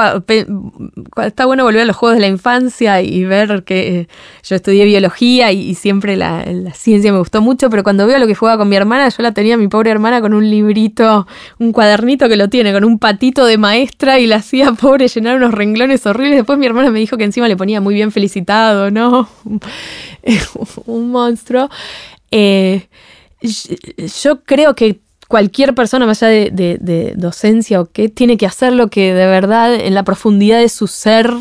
está 1.24 1.46
bueno 1.46 1.64
volver 1.64 1.82
a 1.82 1.86
los 1.86 1.96
juegos 1.96 2.16
de 2.16 2.22
la 2.22 2.28
infancia 2.28 3.02
y 3.02 3.24
ver 3.26 3.64
que 3.64 4.00
eh, 4.00 4.08
yo 4.44 4.56
estudié 4.56 4.86
biología 4.86 5.52
y, 5.52 5.76
siempre 5.76 6.16
la, 6.16 6.46
ciencia 6.74 7.12
me 7.12 7.20
gustó 7.20 7.42
mucho, 7.42 7.70
pero 7.70 7.84
cuando 7.84 8.08
veo 8.08 8.20
lo 8.20 8.28
que 8.28 8.36
jugaba 8.36 8.58
con 8.60 8.70
mi 8.70 8.76
hermana, 8.76 9.10
yo 9.10 9.22
la 9.24 9.34
tenía 9.34 9.58
mi 9.58 9.68
pobre 9.68 9.92
hermana 9.92 10.22
con 10.22 10.34
un 10.34 10.50
librito, 10.50 11.28
un 11.60 11.72
cuadernito 11.72 12.30
que 12.30 12.36
lo 12.36 12.50
tiene, 12.50 12.72
con 12.74 12.84
un 12.84 13.00
patito 13.00 13.46
de 13.46 13.58
maestra 13.58 14.20
y 14.20 14.28
la 14.28 14.38
hacía 14.38 14.72
pobre 14.74 15.08
llenar 15.08 15.38
unos 15.38 15.54
renglones 15.54 16.06
horribles. 16.06 16.38
Después 16.38 16.58
mi 16.58 16.66
hermana 16.66 16.92
me 16.92 17.00
dijo 17.00 17.18
que 17.18 17.24
encima 17.24 17.48
le 17.48 17.58
ponía 17.58 17.82
muy 17.82 17.94
bien 17.94 18.12
felicitado, 18.12 18.92
¿no? 18.92 19.28
un 20.86 21.12
monstruo. 21.12 21.70
Eh, 22.32 22.88
yo 24.24 24.44
creo 24.44 24.76
que 24.76 25.00
cualquier 25.28 25.74
persona 25.74 26.06
más 26.06 26.24
allá 26.24 26.50
de, 26.52 27.14
docencia 27.16 27.82
o 27.82 27.86
qué, 27.86 28.10
tiene 28.10 28.38
que 28.38 28.46
hacer 28.46 28.74
lo 28.74 28.90
que 28.90 29.14
de 29.14 29.26
verdad 29.26 29.74
en 29.74 29.94
la 29.94 30.04
profundidad 30.04 30.60
de 30.60 30.70
su 30.70 30.88
ser 30.88 31.32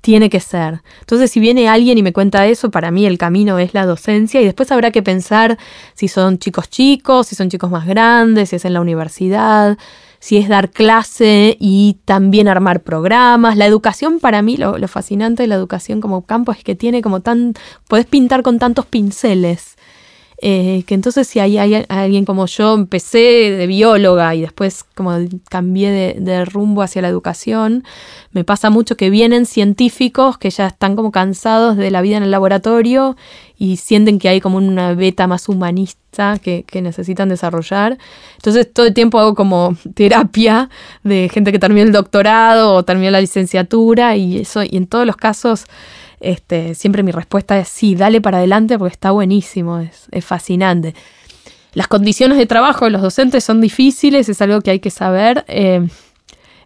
tiene 0.00 0.28
que 0.30 0.40
ser. 0.40 0.82
Entonces, 1.00 1.30
si 1.30 1.38
viene 1.38 1.68
alguien 1.68 1.96
y 1.96 2.02
me 2.02 2.12
cuenta 2.12 2.46
eso, 2.46 2.70
para 2.70 2.90
mí 2.90 3.06
el 3.06 3.18
camino 3.18 3.58
es 3.58 3.72
la 3.72 3.86
docencia 3.86 4.40
y 4.40 4.44
después 4.44 4.72
habrá 4.72 4.90
que 4.90 5.02
pensar 5.02 5.58
si 5.94 6.08
son 6.08 6.38
chicos 6.38 6.68
chicos, 6.68 7.28
si 7.28 7.36
son 7.36 7.48
chicos 7.48 7.70
más 7.70 7.86
grandes, 7.86 8.50
si 8.50 8.56
es 8.56 8.64
en 8.64 8.74
la 8.74 8.80
universidad, 8.80 9.78
si 10.18 10.38
es 10.38 10.48
dar 10.48 10.70
clase 10.70 11.56
y 11.60 11.98
también 12.04 12.48
armar 12.48 12.82
programas. 12.82 13.56
La 13.56 13.66
educación 13.66 14.18
para 14.18 14.42
mí, 14.42 14.56
lo, 14.56 14.76
lo 14.76 14.88
fascinante 14.88 15.44
de 15.44 15.46
la 15.46 15.54
educación 15.54 16.00
como 16.00 16.26
campo 16.26 16.50
es 16.50 16.64
que 16.64 16.74
tiene 16.74 17.00
como 17.00 17.20
tan, 17.20 17.54
podés 17.86 18.06
pintar 18.06 18.42
con 18.42 18.58
tantos 18.58 18.86
pinceles. 18.86 19.76
Eh, 20.44 20.82
que 20.88 20.94
entonces 20.94 21.28
si 21.28 21.38
hay, 21.38 21.56
alguien 21.56 22.24
como 22.24 22.46
yo, 22.46 22.74
empecé 22.74 23.52
de 23.56 23.64
bióloga 23.68 24.34
y 24.34 24.40
después 24.40 24.82
como 24.82 25.16
cambié 25.48 26.16
de, 26.18 26.44
rumbo 26.44 26.82
hacia 26.82 27.00
la 27.00 27.06
educación, 27.06 27.84
me 28.32 28.42
pasa 28.42 28.68
mucho 28.68 28.96
que 28.96 29.08
vienen 29.08 29.46
científicos 29.46 30.38
que 30.38 30.50
ya 30.50 30.66
están 30.66 30.96
como 30.96 31.12
cansados 31.12 31.76
de 31.76 31.92
la 31.92 32.00
vida 32.02 32.16
en 32.16 32.24
el 32.24 32.32
laboratorio 32.32 33.16
y 33.56 33.76
sienten 33.76 34.18
que 34.18 34.28
hay 34.28 34.40
como 34.40 34.58
una 34.58 34.94
beta 34.94 35.28
más 35.28 35.48
humanista 35.48 36.40
que, 36.40 36.64
necesitan 36.82 37.28
desarrollar. 37.28 37.96
Entonces 38.34 38.68
todo 38.72 38.86
el 38.86 38.94
tiempo 38.94 39.20
hago 39.20 39.36
como 39.36 39.76
terapia 39.94 40.70
de 41.04 41.30
gente 41.32 41.52
que 41.52 41.60
terminó 41.60 41.86
el 41.86 41.92
doctorado 41.92 42.74
o 42.74 42.82
terminó 42.82 43.12
la 43.12 43.20
licenciatura 43.20 44.16
y 44.16 44.38
eso, 44.38 44.64
y 44.64 44.76
en 44.76 44.88
todos 44.88 45.06
los 45.06 45.16
casos 45.16 45.66
este, 46.22 46.74
siempre 46.74 47.02
mi 47.02 47.10
respuesta 47.10 47.58
es 47.58 47.68
sí, 47.68 47.94
dale 47.94 48.20
para 48.20 48.38
adelante 48.38 48.78
porque 48.78 48.92
está 48.92 49.10
buenísimo, 49.10 49.80
es, 49.80 50.08
fascinante. 50.24 50.94
Las 51.74 51.88
condiciones 51.88 52.38
de 52.38 52.46
trabajo 52.46 52.84
de 52.84 52.92
los 52.92 53.02
docentes 53.02 53.44
son 53.44 53.60
difíciles, 53.60 54.28
es 54.28 54.40
algo 54.40 54.60
que 54.60 54.70
hay 54.70 54.80
que 54.80 54.90
saber. 54.90 55.44
Eh, 55.48 55.86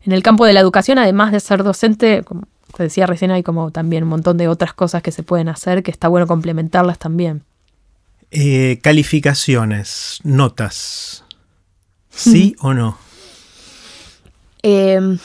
en 0.02 0.12
el 0.12 0.22
campo 0.22 0.44
de 0.44 0.52
la 0.52 0.60
educación, 0.60 0.98
además 0.98 1.32
de 1.32 1.40
ser 1.40 1.64
docente, 1.64 2.22
como 2.22 2.42
te 2.76 2.82
decía 2.82 3.06
recién, 3.06 3.30
hay 3.30 3.42
como 3.42 3.70
también 3.70 4.02
un 4.04 4.10
montón 4.10 4.36
de 4.36 4.48
otras 4.48 4.74
cosas 4.74 5.02
que 5.02 5.10
se 5.10 5.22
pueden 5.22 5.48
hacer 5.48 5.82
que 5.82 5.90
está 5.90 6.08
bueno 6.08 6.26
complementarlas 6.26 6.98
también. 6.98 7.42
Eh, 8.30 8.78
calificaciones, 8.82 10.18
notas. 10.22 11.24
¿Sí 12.10 12.54
o 12.60 12.74
no? 12.74 12.98
Eh, 14.62 15.18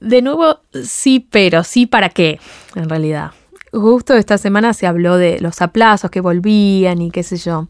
de 0.00 0.22
nuevo, 0.22 0.60
sí, 0.84 1.26
pero 1.30 1.64
sí 1.64 1.86
para 1.86 2.08
qué, 2.08 2.38
en 2.74 2.88
realidad. 2.88 3.32
Justo 3.72 4.14
esta 4.14 4.38
semana 4.38 4.72
se 4.72 4.86
habló 4.86 5.16
de 5.16 5.38
los 5.40 5.60
aplazos 5.60 6.10
que 6.10 6.20
volvían 6.20 7.02
y 7.02 7.10
qué 7.10 7.22
sé 7.22 7.36
yo. 7.36 7.66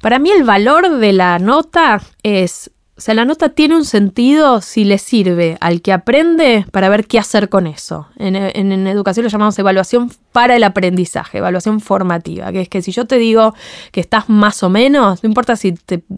Para 0.00 0.18
mí 0.18 0.30
el 0.30 0.44
valor 0.44 0.98
de 0.98 1.12
la 1.12 1.38
nota 1.38 2.00
es, 2.22 2.70
o 2.96 3.00
sea, 3.00 3.14
la 3.14 3.24
nota 3.24 3.50
tiene 3.50 3.76
un 3.76 3.84
sentido 3.84 4.60
si 4.60 4.84
le 4.84 4.98
sirve 4.98 5.56
al 5.60 5.82
que 5.82 5.92
aprende 5.92 6.66
para 6.72 6.88
ver 6.88 7.06
qué 7.06 7.18
hacer 7.18 7.48
con 7.48 7.66
eso. 7.66 8.08
En, 8.16 8.34
educación 8.86 9.24
lo 9.24 9.30
llamamos 9.30 9.58
evaluación 9.58 10.10
para 10.32 10.56
el 10.56 10.64
aprendizaje, 10.64 11.38
evaluación 11.38 11.80
formativa, 11.80 12.50
que 12.52 12.62
es 12.62 12.68
que 12.68 12.82
si 12.82 12.92
yo 12.92 13.06
te 13.06 13.18
digo 13.18 13.54
que 13.92 14.00
estás 14.00 14.28
más 14.28 14.62
o 14.62 14.70
menos, 14.70 15.22
no 15.22 15.28
importa 15.28 15.56
si 15.56 15.74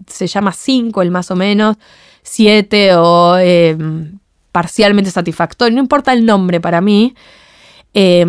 se 0.06 0.26
llama 0.26 0.52
5 0.52 1.02
el 1.02 1.11
más 1.11 1.30
o 1.30 1.37
menos, 1.37 1.76
7 2.22 2.94
o... 2.96 3.37
Eh, 3.38 3.76
parcialmente 4.52 5.11
satisfactorio, 5.11 5.74
no 5.74 5.80
importa 5.80 6.12
el 6.12 6.24
nombre 6.26 6.61
para 6.61 6.80
mí. 6.80 7.14
Eh, 7.94 8.26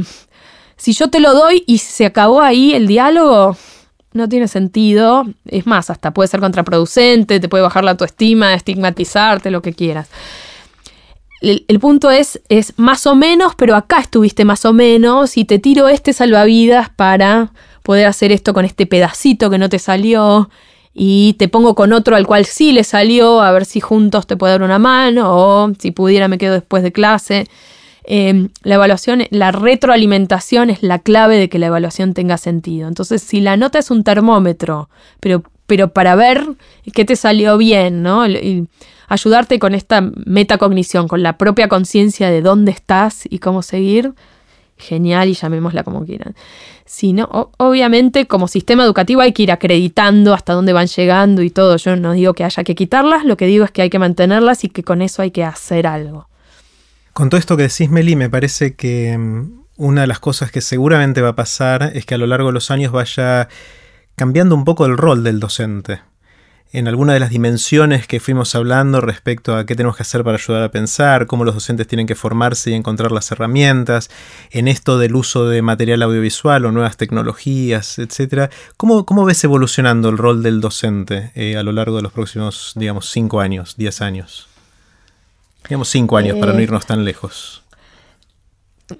si 0.75 0.93
yo 0.93 1.09
te 1.09 1.19
lo 1.19 1.33
doy 1.33 1.63
y 1.67 1.79
se 1.79 2.05
acabó 2.05 2.41
ahí 2.41 2.73
el 2.73 2.87
diálogo, 2.87 3.57
no 4.13 4.29
tiene 4.29 4.47
sentido. 4.47 5.25
Es 5.45 5.67
más, 5.67 5.89
hasta 5.89 6.11
puede 6.11 6.27
ser 6.27 6.39
contraproducente, 6.39 7.39
te 7.39 7.49
puede 7.49 7.63
bajar 7.63 7.83
la 7.83 7.91
autoestima, 7.91 8.53
estigmatizarte, 8.53 9.51
lo 9.51 9.61
que 9.61 9.73
quieras. 9.73 10.09
El, 11.41 11.65
el, 11.67 11.79
punto 11.79 12.11
es, 12.11 12.41
es 12.49 12.73
más 12.77 13.07
o 13.07 13.15
menos, 13.15 13.53
pero 13.55 13.75
acá 13.75 13.99
estuviste 13.99 14.43
más 14.43 14.65
o 14.65 14.73
menos 14.73 15.37
y 15.37 15.45
te 15.45 15.57
tiro 15.57 15.87
este 15.87 16.11
salvavidas 16.11 16.89
para 16.89 17.51
poder 17.83 18.07
hacer 18.07 18.31
esto 18.31 18.53
con 18.53 18.65
este 18.65 18.85
pedacito 18.85 19.49
que 19.49 19.57
no 19.57 19.69
te 19.69 19.79
salió 19.79 20.49
y 20.93 21.33
te 21.33 21.47
pongo 21.47 21.75
con 21.75 21.93
otro 21.93 22.15
al 22.15 22.27
cual 22.27 22.45
sí 22.45 22.71
le 22.71 22.83
salió, 22.83 23.41
a 23.41 23.51
ver 23.51 23.65
si 23.65 23.79
juntos 23.79 24.27
te 24.27 24.37
puedo 24.37 24.51
dar 24.51 24.63
una 24.63 24.79
mano 24.79 25.29
o 25.31 25.71
si 25.79 25.91
pudiera 25.91 26.27
me 26.27 26.37
quedo 26.37 26.53
después 26.53 26.83
de 26.83 26.91
clase. 26.91 27.47
Em, 28.03 28.49
la 28.63 28.75
evaluación, 28.75 29.23
la 29.29 29.51
retroalimentación 29.51 30.71
es 30.71 30.81
la 30.81 30.99
clave 30.99 31.37
de 31.37 31.47
que 31.47 31.59
la 31.59 31.67
evaluación 31.67 32.13
tenga 32.13 32.37
sentido. 32.37 32.87
Entonces, 32.87 33.21
si 33.21 33.39
la 33.39 33.55
nota 33.55 33.77
es 33.77 33.91
un 33.91 34.03
termómetro, 34.03 34.89
pero, 35.19 35.43
pero 35.67 35.93
para 35.93 36.15
ver 36.15 36.43
qué 36.93 37.05
te 37.05 37.15
salió 37.15 37.57
bien, 37.57 38.01
¿no? 38.01 38.27
Y 38.27 38.67
ayudarte 39.09 39.59
con 39.59 39.75
esta 39.75 40.01
metacognición, 40.01 41.07
con 41.07 41.21
la 41.21 41.37
propia 41.37 41.67
conciencia 41.67 42.31
de 42.31 42.41
dónde 42.41 42.71
estás 42.71 43.23
y 43.29 43.39
cómo 43.39 43.61
seguir, 43.61 44.13
genial 44.79 45.29
y 45.29 45.33
llamémosla 45.33 45.83
como 45.83 46.05
quieran. 46.05 46.35
Si 46.85 47.13
no, 47.13 47.51
obviamente 47.57 48.25
como 48.25 48.47
sistema 48.47 48.83
educativo 48.83 49.21
hay 49.21 49.33
que 49.33 49.43
ir 49.43 49.51
acreditando 49.51 50.33
hasta 50.33 50.53
dónde 50.53 50.73
van 50.73 50.87
llegando 50.87 51.43
y 51.43 51.49
todo. 51.51 51.77
Yo 51.77 51.95
no 51.95 52.13
digo 52.13 52.33
que 52.33 52.43
haya 52.43 52.63
que 52.63 52.73
quitarlas, 52.73 53.25
lo 53.25 53.37
que 53.37 53.45
digo 53.45 53.65
es 53.65 53.71
que 53.71 53.83
hay 53.83 53.89
que 53.89 53.99
mantenerlas 53.99 54.63
y 54.63 54.69
que 54.69 54.83
con 54.83 55.01
eso 55.01 55.21
hay 55.21 55.31
que 55.31 55.43
hacer 55.43 55.85
algo. 55.85 56.27
Con 57.13 57.29
todo 57.29 57.39
esto 57.39 57.57
que 57.57 57.63
decís, 57.63 57.89
Meli, 57.89 58.15
me 58.15 58.29
parece 58.29 58.75
que 58.75 59.17
mm, 59.17 59.65
una 59.77 60.01
de 60.01 60.07
las 60.07 60.19
cosas 60.19 60.51
que 60.51 60.61
seguramente 60.61 61.21
va 61.21 61.29
a 61.29 61.35
pasar 61.35 61.91
es 61.93 62.05
que 62.05 62.15
a 62.15 62.17
lo 62.17 62.27
largo 62.27 62.47
de 62.47 62.53
los 62.53 62.71
años 62.71 62.91
vaya 62.91 63.49
cambiando 64.15 64.55
un 64.55 64.65
poco 64.65 64.85
el 64.85 64.97
rol 64.97 65.23
del 65.23 65.39
docente 65.39 66.01
en 66.71 66.87
alguna 66.87 67.13
de 67.13 67.19
las 67.19 67.31
dimensiones 67.31 68.05
que 68.05 68.19
fuimos 68.19 68.53
hablando 68.53 69.01
respecto 69.01 69.55
a 69.55 69.65
qué 69.65 69.75
tenemos 69.75 69.97
que 69.97 70.03
hacer 70.03 70.23
para 70.23 70.37
ayudar 70.37 70.63
a 70.63 70.71
pensar, 70.71 71.25
cómo 71.25 71.43
los 71.43 71.55
docentes 71.55 71.87
tienen 71.87 72.05
que 72.05 72.13
formarse 72.13 72.69
y 72.69 72.73
encontrar 72.75 73.11
las 73.11 73.31
herramientas, 73.31 74.09
en 74.51 74.67
esto 74.67 74.99
del 74.99 75.15
uso 75.15 75.47
de 75.47 75.63
material 75.63 76.03
audiovisual 76.03 76.65
o 76.65 76.71
nuevas 76.71 76.97
tecnologías, 76.97 77.97
etc. 77.97 78.51
¿Cómo, 78.77 79.05
cómo 79.05 79.25
ves 79.25 79.43
evolucionando 79.43 80.09
el 80.09 80.17
rol 80.17 80.43
del 80.43 80.61
docente 80.61 81.31
eh, 81.33 81.57
a 81.57 81.63
lo 81.63 81.71
largo 81.71 81.95
de 81.95 82.03
los 82.03 82.11
próximos, 82.11 82.73
digamos, 82.75 83.09
cinco 83.09 83.39
años, 83.39 83.75
diez 83.75 84.01
años? 84.01 84.47
Digamos 85.67 85.89
cinco 85.89 86.17
años 86.17 86.37
para 86.37 86.53
no 86.53 86.59
Eh, 86.59 86.63
irnos 86.63 86.85
tan 86.85 87.03
lejos. 87.03 87.63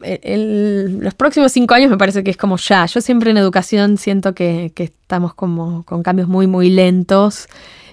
El- 0.02 0.20
el- 0.24 1.00
los 1.00 1.14
próximos 1.14 1.52
cinco 1.52 1.74
años 1.74 1.90
me 1.90 1.98
parece 1.98 2.24
que 2.24 2.32
es 2.32 2.38
como 2.38 2.58
ya. 2.58 2.86
Yo 2.86 3.02
siempre 3.02 3.32
en 3.32 3.38
educación 3.38 3.98
siento 3.98 4.34
que, 4.34 4.72
que 4.76 4.84
estamos 4.84 5.34
como 5.34 5.84
con 5.84 6.04
cambios 6.04 6.28
muy, 6.28 6.48
muy 6.48 6.70
lentos. 6.70 7.48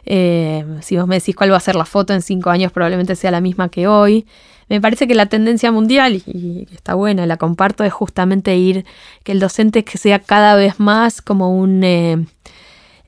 Eh, 0.05 0.65
si 0.83 0.97
vos 0.97 1.07
me 1.07 1.17
decís 1.17 1.35
cuál 1.35 1.53
va 1.53 1.57
a 1.57 1.61
ser 1.61 1.75
la 1.75 1.85
foto 1.85 2.13
en 2.15 2.23
cinco 2.23 2.51
años, 2.51 2.73
probablemente 2.73 3.17
sea 3.17 3.31
la 3.31 3.41
misma 3.41 3.69
que 3.69 3.89
hoy. 3.89 4.27
Me 4.69 4.81
parece 4.81 5.07
que 5.07 5.15
la 5.15 5.27
tendencia 5.27 5.71
mundial, 5.71 6.15
y, 6.15 6.23
y 6.27 6.69
está 6.75 6.95
buena, 6.95 7.25
la 7.27 7.37
comparto, 7.37 7.85
es 7.85 7.93
justamente 7.93 8.57
ir, 8.57 8.85
que 9.23 9.33
el 9.33 9.39
docente 9.41 9.85
que 9.85 9.97
sea 9.99 10.19
cada 10.19 10.55
vez 10.57 10.81
más 10.81 11.23
como 11.23 11.57
un... 11.57 11.85
eh, 11.85 12.25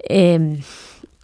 eh, 0.08 0.60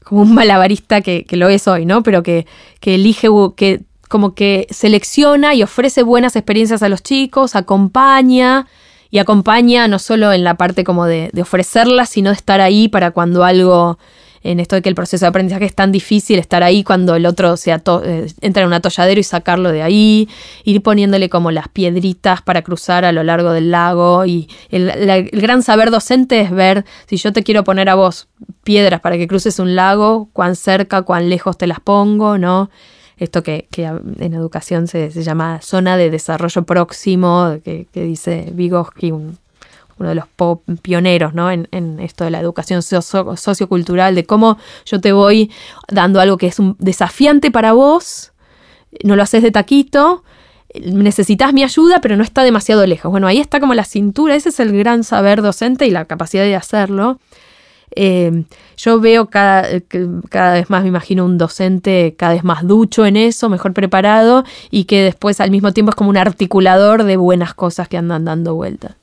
como 0.02 0.20
un 0.22 0.34
malabarista 0.34 1.00
que, 1.00 1.24
que 1.24 1.36
lo 1.36 1.48
es 1.48 1.66
hoy, 1.66 1.86
¿no? 1.86 2.02
Pero 2.02 2.22
que, 2.22 2.46
que 2.80 2.96
elige, 2.96 3.28
que 3.56 3.80
como 4.08 4.34
que 4.34 4.66
selecciona 4.70 5.54
y 5.54 5.62
ofrece 5.62 6.02
buenas 6.02 6.36
experiencias 6.36 6.82
a 6.82 6.88
los 6.88 7.02
chicos, 7.02 7.56
acompaña 7.56 8.66
y 9.10 9.18
acompaña 9.18 9.86
no 9.86 9.98
solo 9.98 10.32
en 10.32 10.42
la 10.42 10.56
parte 10.56 10.82
como 10.82 11.06
de, 11.06 11.30
de 11.32 11.42
ofrecerlas, 11.42 12.08
sino 12.08 12.30
de 12.30 12.36
estar 12.36 12.60
ahí 12.60 12.88
para 12.88 13.12
cuando 13.12 13.44
algo, 13.44 13.98
en 14.42 14.60
esto 14.60 14.76
de 14.76 14.82
que 14.82 14.88
el 14.88 14.94
proceso 14.94 15.24
de 15.24 15.28
aprendizaje 15.28 15.64
es 15.64 15.74
tan 15.74 15.92
difícil, 15.92 16.38
estar 16.38 16.62
ahí 16.62 16.84
cuando 16.84 17.14
el 17.14 17.24
otro 17.24 17.56
se 17.56 17.72
eh, 17.72 18.26
entra 18.40 18.62
en 18.62 18.66
un 18.66 18.72
atolladero 18.74 19.20
y 19.20 19.22
sacarlo 19.22 19.70
de 19.70 19.82
ahí, 19.82 20.28
ir 20.64 20.82
poniéndole 20.82 21.28
como 21.30 21.50
las 21.50 21.68
piedritas 21.68 22.42
para 22.42 22.62
cruzar 22.62 23.04
a 23.04 23.12
lo 23.12 23.22
largo 23.22 23.52
del 23.52 23.70
lago 23.70 24.26
y 24.26 24.48
el, 24.70 24.90
el 24.90 25.30
gran 25.40 25.62
saber 25.62 25.90
docente 25.90 26.40
es 26.40 26.50
ver 26.50 26.84
si 27.06 27.16
yo 27.16 27.32
te 27.32 27.42
quiero 27.42 27.64
poner 27.64 27.88
a 27.88 27.94
vos 27.94 28.28
piedras 28.64 29.00
para 29.00 29.16
que 29.16 29.28
cruces 29.28 29.58
un 29.58 29.76
lago, 29.76 30.28
cuán 30.32 30.56
cerca, 30.56 31.02
cuán 31.02 31.30
lejos 31.30 31.56
te 31.56 31.66
las 31.66 31.80
pongo, 31.80 32.36
¿no? 32.36 32.68
Esto 33.16 33.42
que, 33.42 33.68
en 33.76 34.34
educación 34.34 34.88
se, 34.88 35.10
llama 35.10 35.60
zona 35.62 35.96
de 35.96 36.10
desarrollo 36.10 36.62
próximo, 36.64 37.56
que, 37.64 37.86
dice 37.94 38.48
Vygotsky, 38.52 39.12
un- 39.12 39.38
uno 39.96 40.08
de 40.08 40.16
los 40.16 40.24
pioneros 40.82 41.34
¿no? 41.34 41.52
en, 41.52 41.68
en 41.70 42.00
esto 42.00 42.24
de 42.24 42.30
la 42.32 42.40
educación 42.40 42.82
socio- 42.82 43.36
sociocultural, 43.36 44.16
de 44.16 44.24
cómo 44.24 44.58
yo 44.86 45.00
te 45.00 45.12
voy 45.12 45.52
dando 45.88 46.20
algo 46.20 46.36
que 46.36 46.48
es 46.48 46.58
un 46.58 46.74
desafiante 46.80 47.52
para 47.52 47.72
vos, 47.72 48.32
no 49.04 49.14
lo 49.14 49.22
haces 49.22 49.44
de 49.44 49.52
taquito, 49.52 50.24
necesitas 50.84 51.52
mi 51.52 51.62
ayuda, 51.62 52.00
pero 52.00 52.16
no 52.16 52.24
está 52.24 52.42
demasiado 52.42 52.84
lejos. 52.86 53.08
Bueno, 53.12 53.28
ahí 53.28 53.38
está 53.38 53.60
como 53.60 53.74
la 53.74 53.84
cintura, 53.84 54.34
ese 54.34 54.48
es 54.48 54.58
el 54.58 54.76
gran 54.76 55.04
saber 55.04 55.42
docente 55.42 55.86
y 55.86 55.90
la 55.90 56.06
capacidad 56.06 56.42
de 56.42 56.56
hacerlo. 56.56 57.20
Eh, 57.94 58.42
yo 58.76 59.00
veo 59.00 59.26
cada, 59.30 59.80
que 59.80 60.08
cada 60.30 60.54
vez 60.54 60.70
más, 60.70 60.82
me 60.82 60.88
imagino, 60.88 61.24
un 61.24 61.38
docente 61.38 62.14
cada 62.18 62.34
vez 62.34 62.44
más 62.44 62.66
ducho 62.66 63.06
en 63.06 63.16
eso, 63.16 63.48
mejor 63.48 63.72
preparado 63.72 64.44
y 64.70 64.84
que 64.84 65.02
después 65.02 65.40
al 65.40 65.50
mismo 65.50 65.72
tiempo 65.72 65.90
es 65.90 65.96
como 65.96 66.10
un 66.10 66.16
articulador 66.16 67.04
de 67.04 67.16
buenas 67.16 67.54
cosas 67.54 67.88
que 67.88 67.96
andan 67.96 68.24
dando 68.24 68.54
vueltas. 68.54 68.96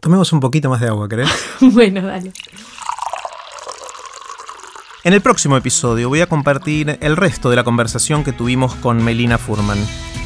Tomemos 0.00 0.32
un 0.32 0.40
poquito 0.40 0.68
más 0.68 0.80
de 0.80 0.88
agua, 0.88 1.08
¿querés? 1.08 1.28
bueno, 1.60 2.02
dale. 2.02 2.32
En 5.04 5.14
el 5.14 5.20
próximo 5.20 5.56
episodio 5.56 6.08
voy 6.08 6.20
a 6.20 6.26
compartir 6.26 6.98
el 7.00 7.16
resto 7.16 7.50
de 7.50 7.56
la 7.56 7.64
conversación 7.64 8.22
que 8.22 8.32
tuvimos 8.32 8.74
con 8.76 9.02
Melina 9.02 9.36
Furman. 9.36 9.78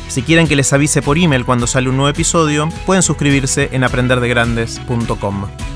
Si 0.08 0.22
quieren 0.22 0.46
que 0.46 0.56
les 0.56 0.72
avise 0.72 1.02
por 1.02 1.18
email 1.18 1.44
cuando 1.44 1.66
sale 1.66 1.88
un 1.88 1.96
nuevo 1.96 2.10
episodio, 2.10 2.68
pueden 2.84 3.02
suscribirse 3.02 3.70
en 3.72 3.84
aprenderdegrandes.com. 3.84 5.75